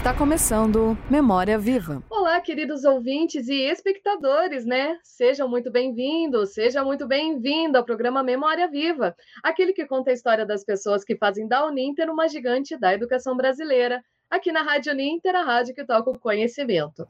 [0.00, 2.02] Está começando Memória Viva.
[2.08, 4.98] Olá, queridos ouvintes e espectadores, né?
[5.02, 10.46] Sejam muito bem-vindos, seja muito bem-vindo ao programa Memória Viva, aquele que conta a história
[10.46, 15.36] das pessoas que fazem da Uninter uma gigante da educação brasileira, aqui na Rádio Uninter,
[15.36, 17.06] a rádio que toca o conhecimento.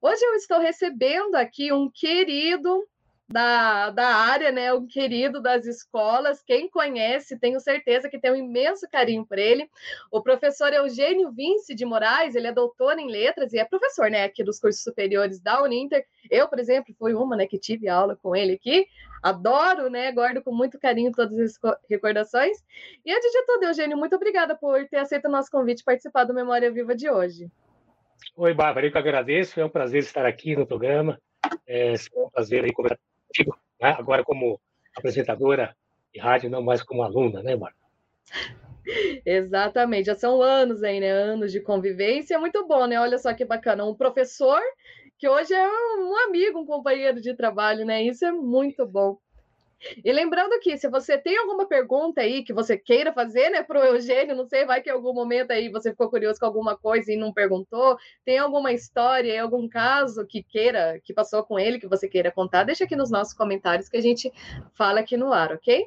[0.00, 2.82] Hoje eu estou recebendo aqui um querido
[3.28, 4.72] da, da área, né?
[4.72, 6.42] Um querido das escolas.
[6.42, 9.68] Quem conhece, tenho certeza que tem um imenso carinho por ele.
[10.10, 14.24] O professor Eugênio Vince de Moraes, ele é doutor em letras e é professor, né?
[14.24, 16.04] Aqui dos cursos superiores da Uninter.
[16.30, 17.46] Eu, por exemplo, fui uma, né?
[17.46, 18.86] Que tive aula com ele aqui.
[19.22, 20.12] Adoro, né?
[20.12, 21.58] Guardo com muito carinho todas as
[21.90, 22.56] recordações.
[23.04, 26.24] E antes de tudo, Eugênio, muito obrigada por ter aceito o nosso convite e participar
[26.24, 27.50] do Memória Viva de hoje.
[28.36, 29.60] Oi, Bárbara, eu que agradeço.
[29.60, 31.18] É um prazer estar aqui no programa.
[31.66, 33.00] É um prazer aí conversar
[33.36, 33.94] contigo, né?
[33.98, 34.60] agora como
[34.96, 35.76] apresentadora
[36.12, 37.76] de rádio, não mais como aluna, né, Marta?
[39.24, 41.10] Exatamente, já são anos aí, né?
[41.10, 42.98] Anos de convivência, é muito bom, né?
[43.00, 44.60] Olha só que bacana, um professor
[45.18, 48.02] que hoje é um amigo, um companheiro de trabalho, né?
[48.02, 49.18] Isso é muito bom.
[50.04, 53.80] E lembrando que se você tem alguma pergunta aí que você queira fazer, né, para
[53.80, 56.76] o Eugênio, não sei, vai que em algum momento aí você ficou curioso com alguma
[56.76, 61.78] coisa e não perguntou, tem alguma história, algum caso que queira, que passou com ele,
[61.78, 64.32] que você queira contar, deixa aqui nos nossos comentários que a gente
[64.74, 65.86] fala aqui no ar, ok?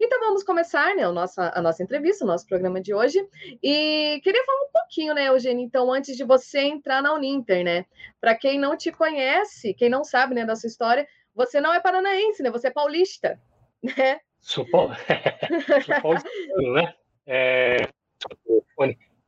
[0.00, 3.18] Então vamos começar, né, a nossa, a nossa entrevista, o nosso programa de hoje.
[3.62, 7.86] E queria falar um pouquinho, né, Eugênio, então, antes de você entrar na Uninter, né?
[8.20, 11.06] Para quem não te conhece, quem não sabe, né, da sua história,
[11.38, 12.50] você não é paranaense, né?
[12.50, 13.40] Você é paulista,
[13.80, 14.18] né?
[14.40, 14.66] Sou,
[15.86, 16.94] sou paulistano, né?
[17.24, 17.76] É,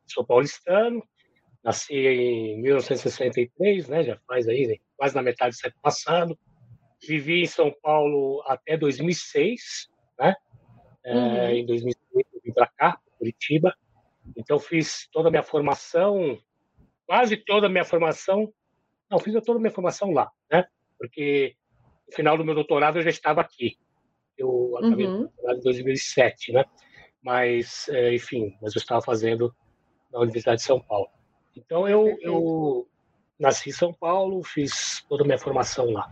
[0.09, 1.09] sou paulistano,
[1.63, 4.03] nasci em 1963, né?
[4.03, 4.77] Já faz aí né?
[4.97, 6.37] quase na metade do século passado.
[7.07, 9.89] Vivi em São Paulo até 2006,
[10.19, 10.35] né?
[11.05, 11.49] É, uhum.
[11.51, 13.73] Em 2006 eu vim para cá, Curitiba.
[14.37, 16.37] Então fiz toda a minha formação,
[17.07, 18.53] quase toda a minha formação,
[19.09, 20.67] não, fiz toda a minha formação lá, né?
[20.99, 21.57] Porque
[22.11, 23.79] no final do meu doutorado eu já estava aqui.
[24.37, 25.29] Eu acabei uhum.
[25.49, 26.65] em 2007, né?
[27.23, 29.55] Mas, é, enfim, mas eu estava fazendo
[30.13, 31.09] na Universidade de São Paulo.
[31.57, 32.89] Então eu, eu
[33.39, 36.09] nasci em São Paulo, fiz toda a minha formação lá.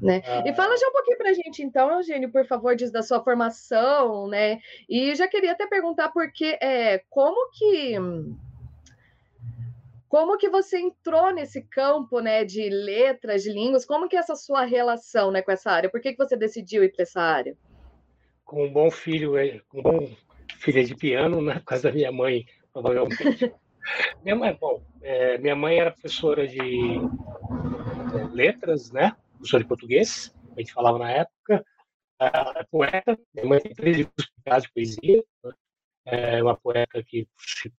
[0.00, 0.22] Né?
[0.26, 0.44] Ah.
[0.46, 3.20] E fala já um pouquinho para a gente, então, Eugênio, por favor, diz da sua
[3.22, 4.60] formação, né?
[4.88, 7.96] E já queria até perguntar porque é, como que
[10.08, 13.84] como que você entrou nesse campo, né, de letras, de línguas?
[13.84, 15.90] Como que é essa sua relação, né, com essa área?
[15.90, 17.56] Por que, que você decidiu ir para essa área?
[18.44, 20.10] Com um bom filho, é, com um bom
[20.56, 23.52] filho de piano, né, por causa da minha mãe, provavelmente.
[24.24, 30.34] minha mãe, bom, é, minha mãe era professora de é, letras, né, professora de português,
[30.56, 31.64] a gente falava na época,
[32.20, 34.32] é poeta, minha mãe tem três livros
[34.62, 37.70] de poesia, né, é uma poeta que se,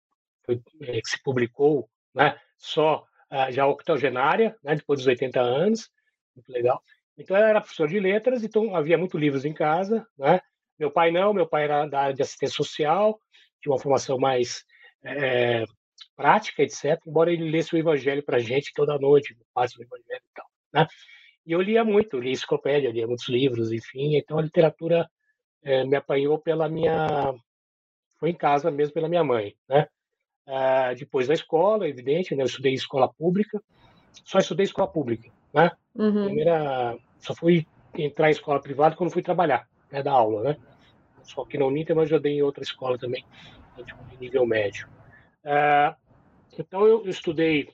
[0.44, 2.36] foi, é, que se publicou né?
[2.58, 4.74] Só uh, já octogenária, né?
[4.74, 5.88] Depois dos 80 anos,
[6.34, 6.82] muito legal.
[7.16, 10.40] Então ela era professora de letras, então havia muitos livros em casa, né?
[10.78, 13.20] Meu pai não, meu pai era da área de assistência social,
[13.60, 14.64] tinha uma formação mais
[15.04, 15.64] é,
[16.16, 17.00] prática, etc.
[17.06, 20.86] Embora ele lesse o Evangelho para gente toda noite, parte do Evangelho e tal, né?
[21.46, 24.16] E eu lia muito, lia enciclopédia, lia muitos livros, enfim.
[24.16, 25.08] Então a literatura
[25.62, 27.32] é, me apanhou pela minha,
[28.18, 29.88] foi em casa mesmo pela minha mãe, né?
[30.48, 32.42] Uh, depois da escola, evidente, né?
[32.42, 33.62] Eu estudei em escola pública,
[34.24, 35.70] só estudei escola pública, né?
[35.94, 36.24] Uhum.
[36.24, 37.66] Primeira, só fui
[37.96, 40.02] entrar em escola privada quando fui trabalhar, né?
[40.02, 40.56] Da aula, né?
[41.22, 43.24] Só que na Uninter, mas já dei em outra escola também,
[43.76, 44.88] de nível médio.
[45.44, 45.94] Uh,
[46.58, 47.68] então eu estudei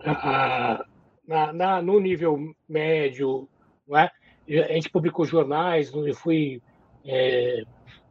[0.00, 0.84] uh,
[1.26, 3.48] na, na, no nível médio,
[3.86, 4.10] né?
[4.48, 6.62] A gente publicou jornais, eu fui
[7.04, 7.62] é,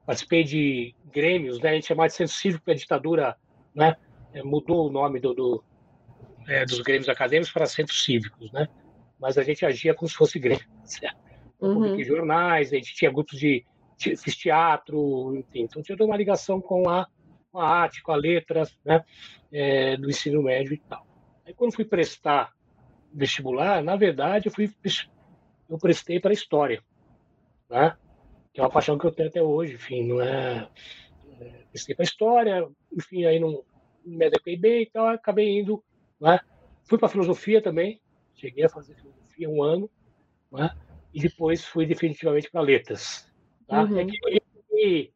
[0.05, 1.71] participei de grêmios, né?
[1.71, 3.37] A gente chamava de Centro Cívico para a ditadura
[3.77, 3.95] né?
[4.33, 5.63] É, mudou o nome do, do
[6.47, 8.67] é, dos grêmios acadêmicos para centros cívicos, né?
[9.19, 10.65] Mas a gente agia como se fosse grêmio?
[11.59, 12.03] Uhum.
[12.03, 13.65] jornais, a gente tinha grupos de,
[13.97, 17.07] de fiz teatro, enfim, então tinha uma ligação com a,
[17.51, 19.03] com a arte, com a letra, né?
[19.51, 21.07] É, do ensino médio e tal.
[21.43, 22.53] Aí quando fui prestar
[23.11, 24.71] vestibular, na verdade eu fui
[25.67, 26.83] eu prestei para história,
[27.67, 27.97] né?
[28.53, 30.69] Que é uma paixão que eu tenho até hoje, enfim, não é
[31.77, 33.63] prestei para história, enfim, aí não
[34.03, 35.83] me adequei bem e tal, acabei indo,
[36.19, 36.39] né?
[36.85, 38.01] Fui para filosofia também,
[38.35, 39.89] cheguei a fazer filosofia um ano,
[40.51, 40.71] né?
[41.13, 43.31] E depois fui definitivamente para letras.
[43.67, 43.83] Tá?
[43.83, 43.99] Uhum.
[43.99, 45.13] É que eu fui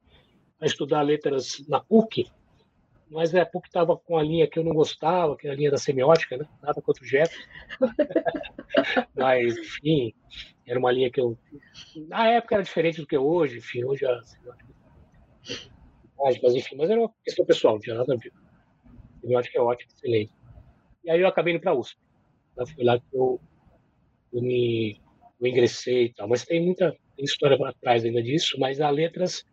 [0.60, 2.30] a estudar letras na PUC,
[3.10, 5.72] mas a PUC estava com a linha que eu não gostava, que é a linha
[5.72, 6.48] da semiótica, né?
[6.62, 7.36] Nada contra o Jeff.
[9.16, 10.14] mas, enfim,
[10.66, 11.38] era uma linha que eu.
[12.08, 14.72] Na época era diferente do que hoje, enfim, hoje a semiótica
[16.42, 18.32] mas enfim, mas era uma questão pessoal, não tinha nada a ver.
[19.22, 20.32] semiótica é ótima, excelente.
[21.04, 21.98] E aí eu acabei indo para a USP.
[22.54, 23.40] Então, foi lá que eu,
[24.34, 25.02] eu me
[25.42, 26.28] eu ingressei e tal.
[26.28, 29.44] Mas tem muita tem história atrás ainda disso, mas a letras,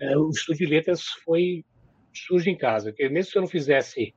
[0.00, 1.64] é, o estudo de letras foi
[2.12, 2.90] surge em casa.
[2.90, 4.12] Porque mesmo se eu não fizesse,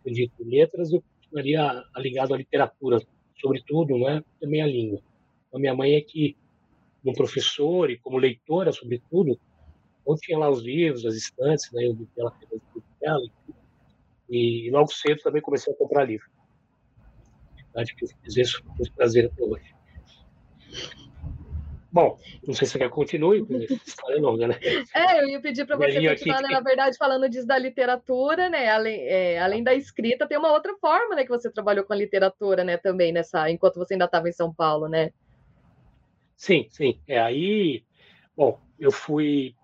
[0.00, 3.00] acredito, letras, eu estaria ligado à literatura,
[3.40, 4.22] sobretudo, né?
[4.40, 5.00] também a língua.
[5.54, 6.36] A minha mãe é que,
[7.02, 9.38] como professor e como leitora, sobretudo,
[10.06, 11.86] eu tinha lá os livros, as estantes, né?
[11.86, 12.60] Eu vi ela fez
[13.00, 13.20] dela
[14.28, 16.26] e, e logo cedo também comecei a comprar livro.
[17.74, 19.72] Acho que eu fiz isso com prazer até hoje.
[21.92, 23.40] Bom, não sei se você quer que continue,
[23.86, 24.58] história é longa, né?
[24.94, 28.70] É, eu ia pedir para você continuar, né, na verdade, falando disso da literatura, né?
[28.70, 31.96] Além, é, além da escrita, tem uma outra forma, né, que você trabalhou com a
[31.96, 35.12] literatura, né, também, nessa, enquanto você ainda estava em São Paulo, né?
[36.34, 36.98] Sim, sim.
[37.06, 37.84] É, aí,
[38.34, 39.54] bom, eu fui,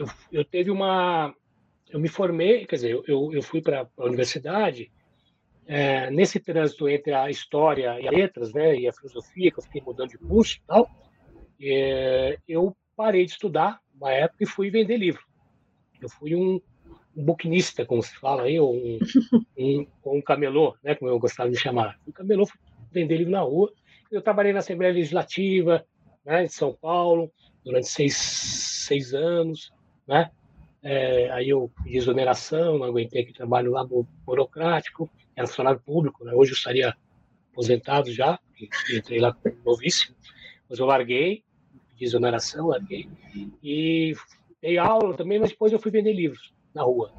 [0.00, 1.34] eu, eu teve uma,
[1.90, 4.90] eu me formei, quer dizer, eu, eu fui para a universidade,
[5.66, 9.62] é, nesse trânsito entre a história e as letras, né, e a filosofia, que eu
[9.62, 10.90] fiquei mudando de curso e tal,
[11.60, 15.22] é, eu parei de estudar uma época e fui vender livro.
[16.00, 16.58] Eu fui um,
[17.14, 18.98] um buquinista, como se fala aí, ou um,
[19.58, 22.00] um, um camelô, né, como eu gostava de chamar.
[22.08, 22.48] Um camelô
[22.90, 23.70] vender livro na rua.
[24.10, 25.84] Eu trabalhei na Assembleia Legislativa,
[26.24, 27.30] né, de São Paulo,
[27.62, 29.70] durante seis, seis anos,
[30.10, 30.28] né?
[30.82, 33.86] É, aí eu pedi exoneração, não aguentei aquele trabalho lá
[34.26, 36.32] burocrático, era funcionário público, né?
[36.34, 36.96] hoje eu estaria
[37.52, 38.38] aposentado já,
[38.92, 40.16] entrei lá novíssimo,
[40.68, 41.44] mas eu larguei,
[41.96, 43.08] de exoneração, larguei.
[43.62, 44.14] E
[44.60, 47.12] dei aula também, mas depois eu fui vender livros na rua.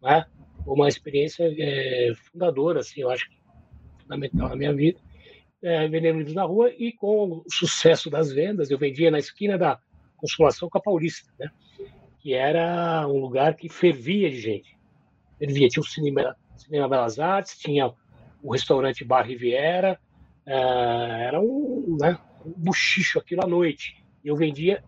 [0.00, 0.24] Né?
[0.64, 3.36] Uma experiência é, fundadora, assim, eu acho que
[4.02, 4.98] fundamental na minha vida.
[5.62, 9.58] É, vendendo livros na rua e com o sucesso das vendas, eu vendia na esquina
[9.58, 9.78] da
[10.16, 11.50] Consolação com a Paulista, né?
[12.20, 14.78] Que era um lugar que fervia de gente.
[15.38, 15.68] Fervia.
[15.68, 17.92] Tinha o cinema, cinema Belas Artes, tinha
[18.42, 19.98] o restaurante Bar Riviera,
[20.46, 24.82] é, era um, né, um buchicho aquilo à noite eu vendia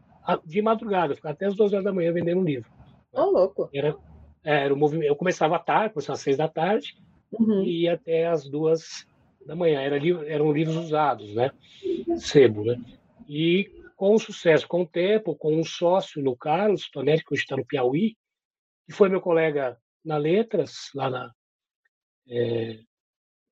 [0.45, 2.71] de madrugada, ficava até as duas horas da manhã vendendo um livro.
[3.13, 3.69] Ô, oh, louco!
[3.73, 3.97] Era,
[4.45, 6.97] é, era um movimento, eu começava à tarde, começava às seis da tarde,
[7.33, 7.63] uhum.
[7.63, 9.07] e ia até as duas
[9.45, 9.81] da manhã.
[9.81, 9.97] Era,
[10.27, 11.51] eram livros usados, né?
[12.17, 12.81] Sebo, né?
[13.29, 13.71] E
[14.03, 17.57] com o sucesso, com o tempo, com um sócio no Carlos Tonetti, que hoje está
[17.57, 18.17] no Piauí,
[18.85, 21.33] que foi meu colega na Letras, lá na.
[22.29, 22.81] É,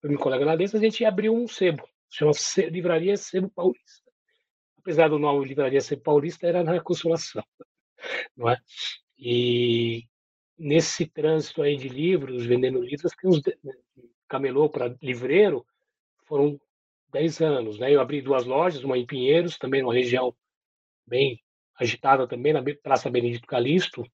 [0.00, 2.32] foi meu colega na Letras, a gente abriu um sebo, chama
[2.68, 4.10] Livraria Sebo Paulista
[4.78, 7.44] apesar do nome livraria ser paulista, era na Consolação,
[8.36, 8.56] não é?
[9.16, 10.04] E
[10.58, 13.40] nesse trânsito aí de livros, vendendo livros, que uns
[14.26, 15.64] camelô para livreiro,
[16.26, 16.60] foram
[17.12, 17.94] 10 anos, né?
[17.94, 20.34] Eu abri duas lojas, uma em Pinheiros, também numa região
[21.06, 21.40] bem
[21.74, 24.04] agitada também, na Praça Benedito Calixto,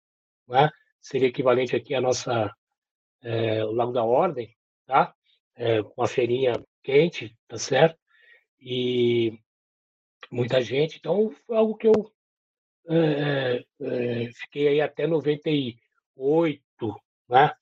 [0.49, 0.71] né?
[1.01, 2.55] Seria equivalente aqui à nossa
[3.23, 4.55] é, Lago da Ordem,
[4.87, 5.15] tá?
[5.55, 7.99] É, uma feirinha quente, tá certo?
[8.61, 9.39] E
[10.31, 10.99] muita gente.
[10.99, 12.13] Então, foi algo que eu
[12.89, 16.95] é, é, fiquei aí até 98,
[17.29, 17.53] né,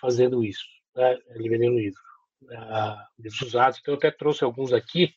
[0.00, 0.64] fazendo isso,
[0.94, 2.00] né, vendendo livro,
[2.42, 3.10] uh.
[3.18, 5.14] Então, eu até trouxe alguns aqui,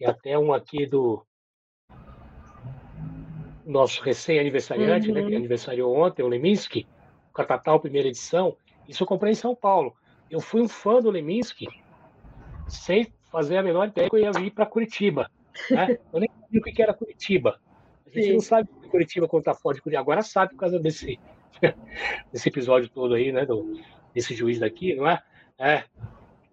[0.00, 1.24] e até um aqui do
[3.64, 5.14] nosso recém-aniversariante, uhum.
[5.14, 5.36] né, que uhum.
[5.36, 6.86] aniversariou ontem, o Leminski,
[7.30, 8.56] o Catatal, primeira edição.
[8.88, 9.94] Isso eu comprei em São Paulo.
[10.30, 11.66] Eu fui um fã do Leminski,
[12.66, 15.30] sem fazer a menor ideia que eu ia vir para Curitiba.
[15.70, 15.98] Né?
[16.12, 17.60] Eu nem sabia o que era Curitiba.
[18.06, 18.32] A gente Sim.
[18.34, 20.00] não sabe que Curitiba quando tá fora de Curitiba.
[20.00, 21.18] Agora sabe por causa desse,
[22.32, 23.44] desse episódio todo aí, né?
[23.44, 23.78] Do,
[24.14, 25.22] desse juiz daqui, não é?
[25.58, 25.84] é.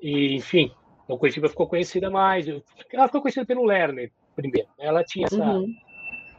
[0.05, 0.71] E, enfim,
[1.03, 2.47] então Curitiba ficou conhecida mais.
[2.47, 4.67] Ela ficou conhecida pelo Lerner, primeiro.
[4.77, 4.85] Né?
[4.85, 5.43] Ela tinha essa.
[5.43, 5.73] Uhum.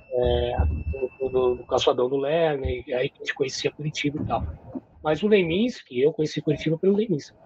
[0.08, 0.52] É,
[1.18, 4.46] do, do, do calçadão do Lerner, e aí a gente conhecia Curitiba e tal.
[5.02, 7.36] Mas o Leminski, eu conheci Curitiba pelo Leminski.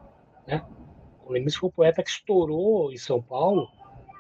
[0.46, 0.62] Né?
[1.24, 3.66] O Leminski foi um poeta que estourou em São Paulo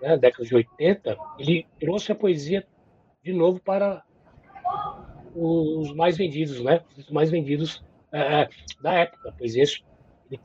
[0.00, 2.66] né, década de 80, ele trouxe a poesia
[3.22, 4.02] de novo para
[5.36, 6.80] os mais vendidos, né?
[6.96, 8.48] Os mais vendidos é, é
[8.80, 9.28] da época.
[9.28, 9.62] A poesia,
[10.30, 10.40] ele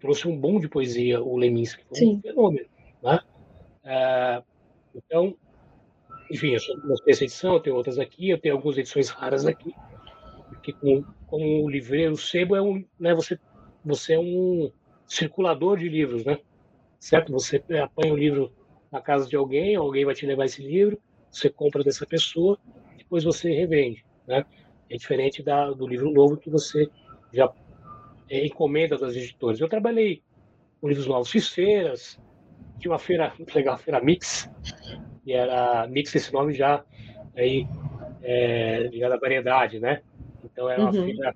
[0.00, 2.16] trouxe um boom de poesia, o Leminski, foi Sim.
[2.16, 2.68] um fenômeno,
[3.02, 3.20] né?
[3.84, 4.42] É,
[4.94, 5.36] então,
[6.30, 6.76] enfim, eu sou
[7.06, 9.74] nessa edição, eu tenho outras aqui, eu tenho algumas edições raras aqui,
[10.48, 13.14] porque com, com o livreiro, sebo é um, né?
[13.14, 13.38] Você,
[13.84, 14.70] você é um
[15.06, 16.38] circulador de livros, né?
[17.00, 17.32] Certo?
[17.32, 18.52] Você apanha o livro
[18.90, 21.00] na casa de alguém, alguém vai te levar esse livro,
[21.30, 22.58] você compra dessa pessoa,
[22.96, 24.44] depois você revende, né?
[24.90, 26.88] É diferente da, do livro novo que você
[27.32, 27.48] já
[28.28, 29.60] é, encomenda das editoras.
[29.60, 30.22] Eu trabalhei
[30.80, 32.20] com livros novos, fiz feiras,
[32.78, 34.48] tinha uma feira muito legal, a feira Mix,
[35.26, 36.84] e era Mix esse nome já
[37.36, 37.66] aí
[38.22, 40.02] é, ligado à variedade, né?
[40.44, 41.04] Então era uma uhum.
[41.04, 41.34] feira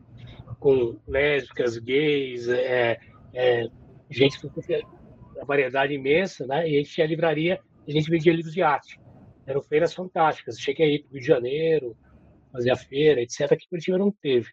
[0.59, 2.99] com lésbicas, gays, é,
[3.35, 3.69] é,
[4.11, 6.69] gente com uma variedade imensa, né?
[6.69, 9.01] E a gente tinha livraria, a gente vendia livros de arte.
[9.47, 10.59] Eram feiras fantásticas.
[10.59, 11.97] Cheguei aí para o Rio de Janeiro,
[12.53, 13.57] fazer a feira, etc.
[13.57, 14.51] Que Curitiba não teve.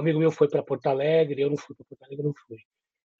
[0.00, 2.56] Um amigo meu foi para Porto Alegre, eu não fui para Porto Alegre, não fui.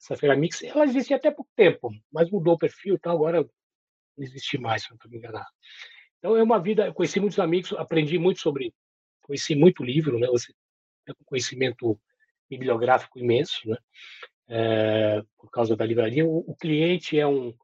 [0.00, 3.42] Essa feira mix, ela existia até pouco tempo, mas mudou o perfil e tal, agora
[3.42, 5.46] não existe mais, se não estou me enganado.
[6.18, 8.72] Então é uma vida, eu conheci muitos amigos, aprendi muito sobre,
[9.20, 10.26] conheci muito livro, né?
[10.28, 10.54] Você
[11.10, 12.00] um conhecimento
[12.48, 13.76] bibliográfico imenso, né?
[14.48, 16.24] É, por causa da livraria.
[16.24, 17.54] O, o, cliente é um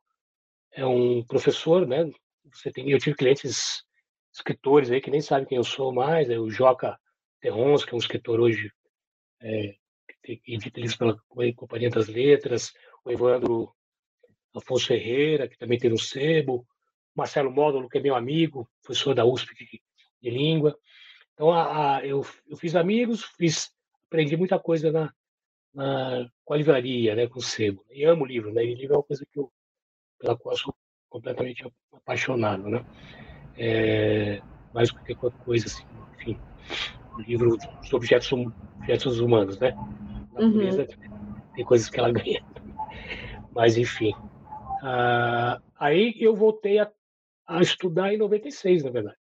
[0.73, 2.11] é um professor, né?
[2.53, 3.83] Você tem, eu tive clientes
[4.31, 6.99] escritores aí que nem sabem quem eu sou mais, é o Joca
[7.41, 8.71] Terrons, que é um escritor hoje
[9.47, 9.77] é,
[10.47, 11.17] livros pela
[11.55, 12.73] Companhia das Letras,
[13.05, 13.73] o Evandro
[14.55, 16.67] Afonso Ferreira, que também tem no Sebo,
[17.15, 19.55] Marcelo Módulo, que é meu amigo, professor da USP
[20.21, 20.77] de língua.
[21.35, 23.71] Então, a, a, eu, eu fiz amigos, fiz,
[24.07, 25.13] aprendi muita coisa na,
[25.73, 27.85] na, com a livraria, né, com o sebo.
[27.91, 28.65] E amo livro, né?
[28.65, 29.53] E livro é uma coisa que eu,
[30.19, 30.75] pela qual eu sou
[31.09, 32.85] completamente apaixonado, né?
[33.57, 34.43] É,
[34.75, 35.85] mais do que qualquer coisa, assim,
[36.19, 36.39] enfim.
[37.19, 39.75] Livro dos objetos, hum, objetos humanos, né?
[40.39, 40.51] Uhum.
[40.51, 40.87] natureza
[41.55, 42.43] tem coisas que ela ganha.
[43.55, 44.13] Mas, enfim.
[44.83, 46.91] Ah, aí eu voltei a
[47.47, 49.17] a estudar em 96, na verdade,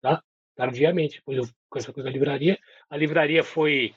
[0.00, 0.22] tá?
[0.56, 2.58] Tardiamente, depois eu, com essa coisa da livraria.
[2.88, 3.94] A livraria foi,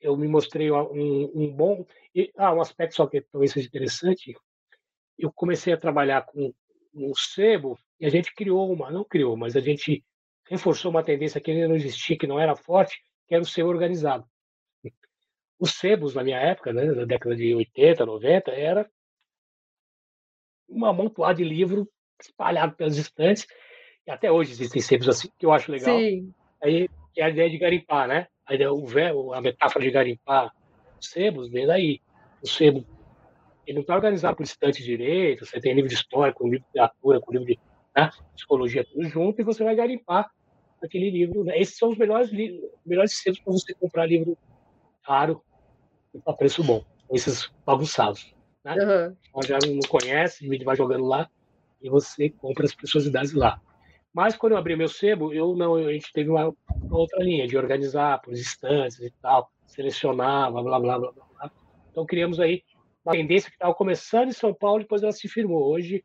[0.00, 4.36] eu me mostrei um, um bom, e, ah, um aspecto só que talvez seja interessante,
[5.18, 6.52] eu comecei a trabalhar com
[6.94, 10.04] um sebo e a gente criou uma, não criou, mas a gente
[10.48, 13.68] reforçou uma tendência que ainda não existia, que não era forte, que era o sebo
[13.68, 14.24] organizado.
[15.58, 18.88] Os sebos, na minha época, né, na década de 80, 90, era
[20.68, 21.88] uma amontoada de livro
[22.20, 23.46] espalhado pelas estantes.
[24.06, 25.98] E até hoje existem sebos assim, que eu acho legal.
[25.98, 26.32] Sim.
[26.62, 28.28] Aí é a ideia de garimpar, né?
[28.46, 30.52] A, ideia, o véu, a metáfora de garimpar
[30.98, 32.00] os sebos vem daí.
[32.42, 32.86] O sebo
[33.68, 36.66] ele não está organizado por estante direito, você tem livro de história, com livro de
[36.68, 37.58] literatura, com livro de
[37.94, 40.30] né, psicologia, tudo junto, e você vai garimpar
[40.82, 41.44] aquele livro.
[41.44, 41.58] Né?
[41.58, 42.30] Esses são os melhores,
[42.84, 44.36] melhores sebos para você comprar livro
[45.04, 45.42] caro
[46.26, 46.84] a preço bom.
[47.10, 48.34] Esses bagunçados.
[48.64, 48.74] Né?
[48.74, 49.42] Uhum.
[49.42, 51.28] Já não conhece, vai jogando lá
[51.80, 53.60] e você compra as preciosidades lá.
[54.12, 57.46] Mas quando eu abri meu sebo, eu não, a gente teve uma, uma outra linha
[57.46, 61.50] de organizar por instantes e tal, selecionar, blá, blá, blá, blá, blá.
[61.90, 62.62] Então criamos aí
[63.04, 65.62] uma tendência que estava começando em São Paulo, depois ela se firmou.
[65.72, 66.04] Hoje,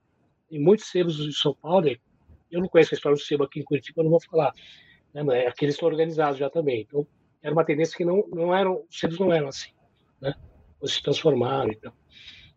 [0.51, 1.89] em muitos sebos de São Paulo,
[2.53, 4.53] eu não conheço a história do sebo aqui em Curitiba, eu não vou falar,
[5.13, 6.81] né, mas aqui eles estão organizados já também.
[6.81, 7.05] Então,
[7.41, 9.71] era uma tendência que não, não eram, os sebos não eram assim,
[10.21, 10.33] né?
[10.81, 11.91] Eles se transformaram então.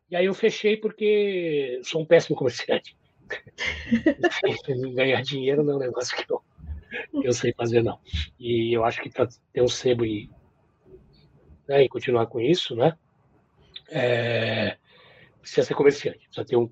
[0.09, 2.97] E aí eu fechei porque sou um péssimo comerciante.
[4.95, 6.41] Ganhar dinheiro não é um negócio que eu,
[7.25, 7.99] eu sei fazer, não.
[8.39, 10.31] E eu acho que para ter um sebo e,
[11.69, 12.97] né, e continuar com isso, né?
[13.89, 14.77] É,
[15.41, 16.71] precisa ser comerciante, precisa ter um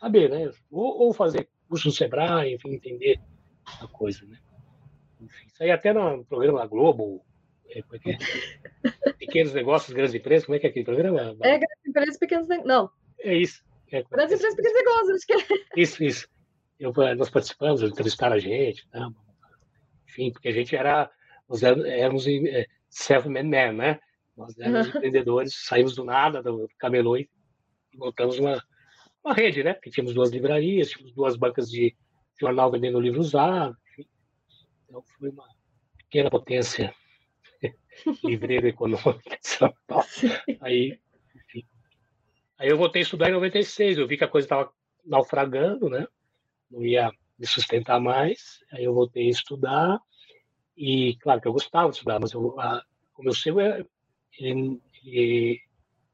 [0.00, 0.50] saber, né?
[0.70, 3.20] Ou, ou fazer curso no Sebrae, enfim, entender
[3.66, 4.38] a coisa, né?
[5.20, 7.24] Enfim, isso aí até no programa da Globo,
[7.68, 8.18] é, como é que é?
[9.18, 11.36] Pequenos negócios, grandes empresas, como é que é aquele programa?
[11.42, 12.68] É, grandes empresas, pequenos negócios.
[12.68, 12.90] Não.
[13.20, 13.64] É isso.
[13.90, 15.16] É, Grandes empresas, pequenos negócios.
[15.16, 15.54] Acho que...
[15.54, 15.80] É.
[15.80, 16.28] Isso, isso.
[16.78, 19.10] Eu, nós participamos, entrevistaram a gente, tá?
[20.16, 21.10] enfim, porque a gente era,
[21.48, 24.00] nós éramos é, self-made man, né?
[24.36, 27.28] Nós éramos empreendedores, saímos do nada, do camelô e
[27.94, 28.62] montamos uma,
[29.26, 29.74] uma rede, né?
[29.74, 31.94] Porque tínhamos duas livrarias, tínhamos duas bancas de
[32.40, 34.08] jornal vendendo livro usado, enfim.
[34.84, 35.46] Então foi uma
[35.98, 36.94] pequena potência
[38.24, 40.06] livreira econômica de São Paulo.
[40.60, 40.98] Aí
[42.58, 44.72] Aí eu voltei a estudar em 96, eu vi que a coisa estava
[45.04, 46.06] naufragando, né?
[46.70, 48.60] Não ia me sustentar mais.
[48.72, 50.00] Aí eu voltei a estudar
[50.76, 52.82] e, claro que eu gostava de estudar, mas eu, a,
[53.18, 53.84] o meu sebo é,
[54.38, 55.60] ele, ele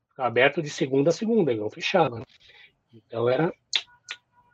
[0.09, 2.19] ficava aberto de segunda a segunda, ele não fechava.
[2.19, 2.25] Né?
[2.93, 3.53] Então era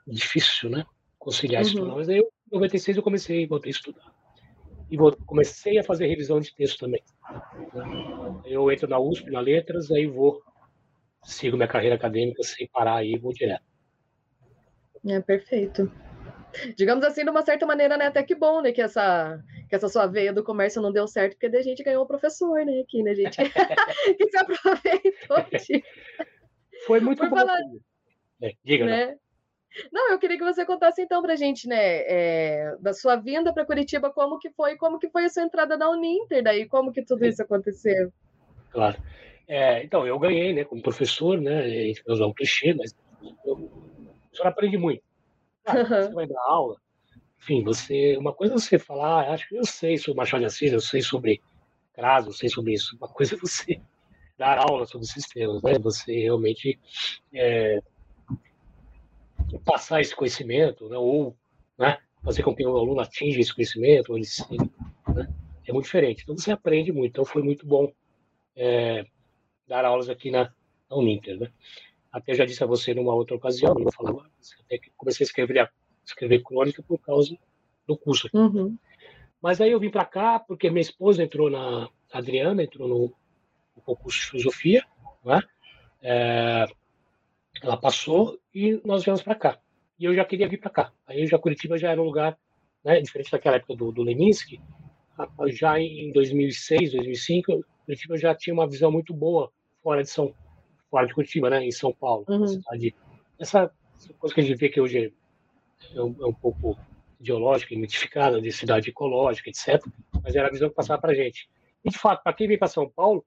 [0.06, 0.84] difícil, né?
[1.18, 1.68] Conciliar uhum.
[1.68, 1.86] isso.
[1.86, 4.12] Mas aí, em 96, eu comecei, voltei a estudar.
[4.90, 7.02] E vou, comecei a fazer revisão de texto também.
[8.44, 10.42] Eu entro na USP, na Letras, aí vou
[11.22, 13.64] sigo minha carreira acadêmica sem parar aí vou direto.
[15.06, 15.90] É perfeito.
[16.76, 18.06] Digamos assim, de uma certa maneira, né?
[18.06, 18.72] Até que bom, né?
[18.72, 21.82] Que essa, que essa sua veia do comércio não deu certo, porque daí a gente
[21.82, 22.80] ganhou um professor, né?
[22.80, 23.36] Aqui, né, gente?
[24.16, 25.36] que se aproveitou.
[25.52, 25.84] De...
[26.86, 27.36] Foi muito Por bom.
[27.36, 27.58] Falar...
[28.40, 29.16] É, diga, né?
[29.92, 33.52] Não, eu queria que você contasse então para a gente, né, é, da sua vinda
[33.52, 36.92] para Curitiba, como que foi, como que foi a sua entrada na Uninter, daí como
[36.92, 38.10] que tudo isso aconteceu?
[38.70, 38.96] Claro.
[39.46, 42.96] É, então, eu ganhei, né, como professor, né, a gente vai usar um clichê, mas
[43.44, 45.02] eu, o senhor aprende muito.
[45.64, 46.76] Ah, você vai dar aula,
[47.40, 50.46] enfim, você, uma coisa é você falar, ah, acho que eu sei sobre Machado de
[50.46, 51.40] Assis, eu sei sobre
[51.94, 52.96] CRAS, não sei sobre isso.
[52.96, 53.80] Uma coisa é você
[54.36, 55.78] dar aula sobre sistemas, né?
[55.78, 56.78] Você realmente
[57.32, 57.80] é,
[59.64, 60.96] passar esse conhecimento, né?
[60.96, 61.36] ou
[61.78, 61.98] né?
[62.22, 64.26] fazer com que o aluno atinja esse conhecimento, ele,
[65.14, 65.28] né?
[65.66, 66.22] é muito diferente.
[66.22, 67.12] Então você aprende muito.
[67.12, 67.92] Então foi muito bom
[68.56, 69.06] é,
[69.66, 70.52] dar aulas aqui na,
[70.90, 71.50] na Uninter, né?
[72.10, 74.26] Até já disse a você numa outra ocasião, eu falava,
[74.64, 75.70] até que comecei a escrever, a
[76.04, 77.36] escrever crônica por causa
[77.86, 78.28] do curso.
[78.32, 78.76] Uhum.
[79.42, 83.14] Mas aí eu vim para cá porque minha esposa entrou na a Adriana entrou no,
[83.76, 84.84] no concurso de filosofia,
[85.24, 85.42] né?
[86.00, 86.66] É,
[87.66, 89.58] ela passou e nós viemos para cá.
[89.98, 90.92] E eu já queria vir para cá.
[91.06, 92.38] Aí já Curitiba já era um lugar,
[92.84, 94.60] né, diferente daquela época do, do Leminski,
[95.48, 99.50] já em 2006, 2005, Curitiba já tinha uma visão muito boa
[99.82, 100.34] fora de São
[100.90, 102.46] fora de Curitiba, né, em São Paulo, Uhum.
[102.46, 102.94] cidade.
[103.38, 103.70] Essa,
[104.18, 105.12] coisa que a gente vê que hoje
[105.94, 106.78] é um, é um pouco
[107.20, 109.84] ideológica, identificada de cidade ecológica, etc.
[110.22, 111.48] Mas era a visão que passava para a gente.
[111.84, 113.24] E de fato, para quem vem para São Paulo,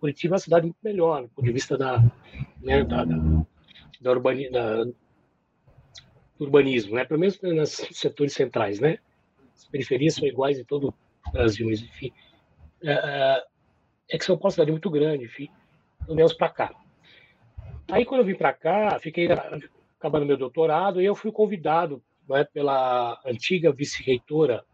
[0.00, 2.02] Curitiba é uma cidade muito melhor, do ponto de vista da,
[2.60, 3.16] né, da, da,
[4.04, 7.04] da, urbani, da do urbanismo, né?
[7.04, 8.98] pelo menos nos setores centrais, né?
[9.56, 10.94] As periferias são iguais em todo
[11.26, 12.12] o Brasil, mas enfim.
[12.82, 13.44] É,
[14.10, 15.48] é que São Paulo é uma cidade muito grande, enfim.
[16.02, 16.74] Então viemos para cá.
[17.90, 19.28] Aí quando eu vim para cá, fiquei
[19.98, 24.64] acabando meu doutorado e eu fui convidado né, pela antiga vice-reitora,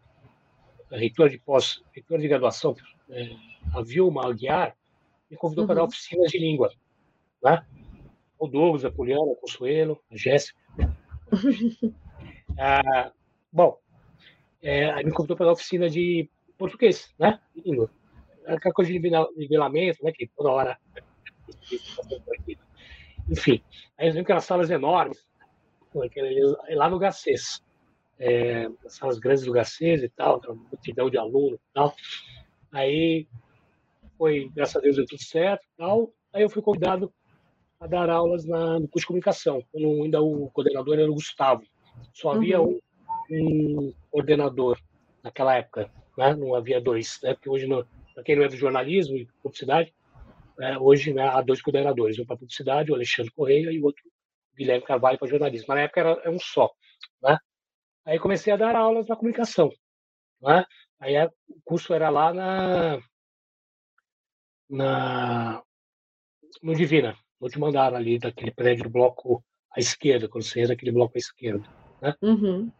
[0.90, 2.74] reitora de pós, reitora de graduação,
[3.10, 3.30] é,
[3.74, 4.74] a Vilma Aguiar,
[5.30, 5.66] me convidou uhum.
[5.66, 6.72] para dar oficinas de língua.
[7.42, 7.64] Né?
[8.40, 10.58] O Douglas, a Poliana, a Consuelo, a Jéssica.
[12.58, 13.12] ah,
[13.52, 13.78] bom,
[14.62, 17.38] é, me convidou para dar oficina de português, né?
[17.54, 17.90] Língua.
[18.46, 18.98] Aquela coisa de
[19.36, 20.10] nivelamento, né?
[20.10, 20.78] Que toda hora.
[23.28, 23.62] Enfim,
[23.98, 25.22] aí eles viram aquelas salas enormes,
[26.70, 27.62] lá no Gacês.
[28.18, 31.94] É, as salas grandes do Gacês e tal, multidão de alunos e tal.
[32.72, 33.28] Aí
[34.16, 36.10] foi, graças a Deus, deu tudo certo e tal.
[36.32, 37.12] Aí eu fui convidado
[37.80, 39.64] a dar aulas na, no curso de comunicação.
[39.72, 41.64] Quando ainda o coordenador era o Gustavo.
[42.12, 42.78] Só havia uhum.
[43.30, 44.78] um, um coordenador
[45.22, 46.34] naquela época, né?
[46.34, 47.34] não havia dois, né?
[47.34, 47.66] porque hoje,
[48.14, 49.94] para quem não é do jornalismo e publicidade,
[50.60, 54.02] é, hoje né, há dois coordenadores, um para publicidade, o Alexandre Correia, e o outro,
[54.54, 55.66] Guilherme Carvalho, para jornalismo.
[55.68, 56.70] Mas na época era, era um só.
[57.22, 57.38] Né?
[58.04, 59.70] Aí comecei a dar aulas na comunicação.
[60.40, 60.64] Né?
[60.98, 62.98] Aí a, o curso era lá na,
[64.68, 65.62] na
[66.62, 69.42] no Divina, no último andar ali daquele prédio do bloco
[69.74, 71.66] à esquerda, quando você entra aquele bloco à esquerda,
[72.00, 72.14] né?
[72.20, 72.70] Uhum.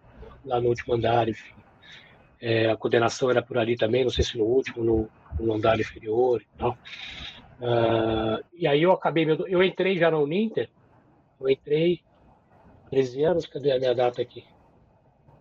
[0.44, 1.54] Lá no último andar, enfim.
[2.40, 5.78] É, a coordenação era por ali também, não sei se no último, no, no andar
[5.78, 6.78] inferior e tal.
[7.60, 10.70] Uh, e aí eu acabei, meu, eu entrei já na Uninter,
[11.38, 12.00] eu entrei
[12.90, 14.44] 13 anos, cadê a minha data aqui?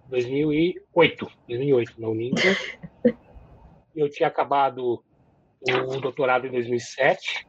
[0.09, 2.79] 2008, 2008 na Uninter.
[3.95, 5.03] eu tinha acabado
[5.61, 7.48] o doutorado em 2007, né?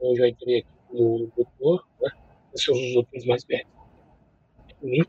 [0.00, 2.10] eu já entrei aqui como doutor, né?
[2.54, 3.72] Os doutores mais velhos.
[4.82, 5.04] Né?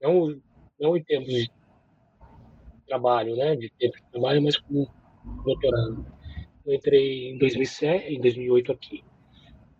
[0.00, 0.40] Não,
[0.80, 1.50] não em termos de
[2.86, 3.56] trabalho, né?
[3.56, 4.88] De tempo de trabalho, mas como
[5.44, 6.06] doutorado.
[6.64, 9.04] Eu entrei em 2007, em 2008 aqui,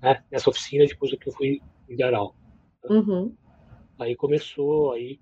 [0.03, 0.23] né?
[0.31, 2.35] Nessa oficina, depois que eu fui em Garal.
[2.85, 2.97] Né?
[2.97, 3.35] Uhum.
[3.99, 5.21] Aí começou aí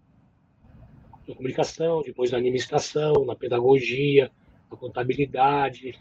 [1.29, 4.31] na comunicação, depois na administração, na pedagogia,
[4.71, 5.95] na contabilidade.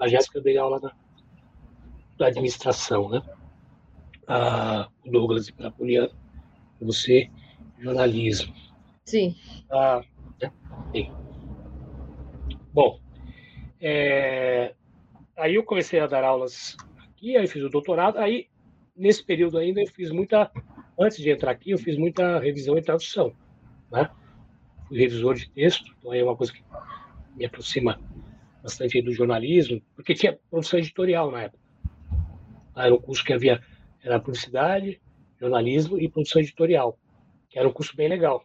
[0.00, 0.92] A Jéssica deu aula na,
[2.18, 3.22] na administração, né?
[5.04, 6.10] O Douglas e a Poliana,
[6.80, 7.30] você,
[7.78, 8.54] jornalismo.
[9.04, 9.36] Sim.
[9.70, 10.02] Ah,
[10.40, 10.52] né?
[12.72, 13.00] Bom,
[13.80, 14.74] é,
[15.36, 18.48] aí eu comecei a dar aulas aqui, aí fiz o doutorado, aí
[18.96, 20.50] nesse período ainda eu fiz muita,
[20.98, 23.34] antes de entrar aqui, eu fiz muita revisão e tradução,
[23.90, 24.08] né?
[24.88, 26.62] Fui revisor de texto, então aí é uma coisa que
[27.36, 28.00] me aproxima
[28.62, 31.61] bastante do jornalismo, porque tinha produção editorial na época.
[32.76, 33.60] Era um curso que havia,
[34.02, 35.00] era publicidade,
[35.38, 36.98] jornalismo e produção editorial,
[37.48, 38.44] que era um curso bem legal,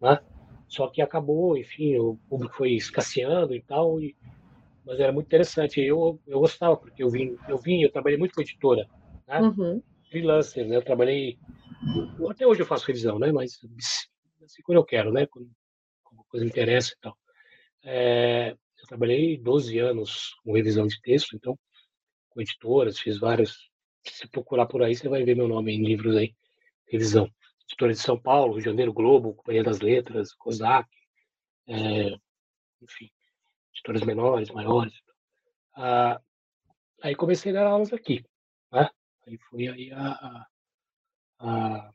[0.00, 0.20] né?
[0.68, 4.16] Só que acabou, enfim, o público foi escasseando e tal, e,
[4.84, 5.80] mas era muito interessante.
[5.80, 8.88] Eu, eu gostava, porque eu vim, eu vim, eu trabalhei muito com editora,
[9.28, 9.40] né?
[9.40, 9.82] Uhum.
[10.10, 10.76] Freelancer, né?
[10.76, 11.38] Eu trabalhei,
[12.30, 13.30] até hoje eu faço revisão, né?
[13.30, 13.60] Mas
[14.42, 15.26] assim, quando eu quero, né?
[15.26, 15.50] Quando
[16.06, 17.16] alguma coisa me interessa e tal.
[17.84, 21.58] É, eu trabalhei 12 anos com revisão de texto, então,
[22.32, 23.70] com editoras, fiz vários.
[24.04, 26.34] Se procurar por aí, você vai ver meu nome em livros aí,
[26.86, 27.30] revisão.
[27.64, 30.88] Editora de São Paulo, Rio de Janeiro, Globo, Companhia das Letras, COSAC,
[31.68, 32.16] é,
[32.82, 33.10] enfim,
[33.72, 34.94] editoras menores, maiores.
[35.74, 36.20] Ah,
[37.02, 38.24] aí comecei a dar aulas aqui,
[38.72, 38.90] né?
[39.26, 40.46] Aí foi aí a,
[41.38, 41.92] a,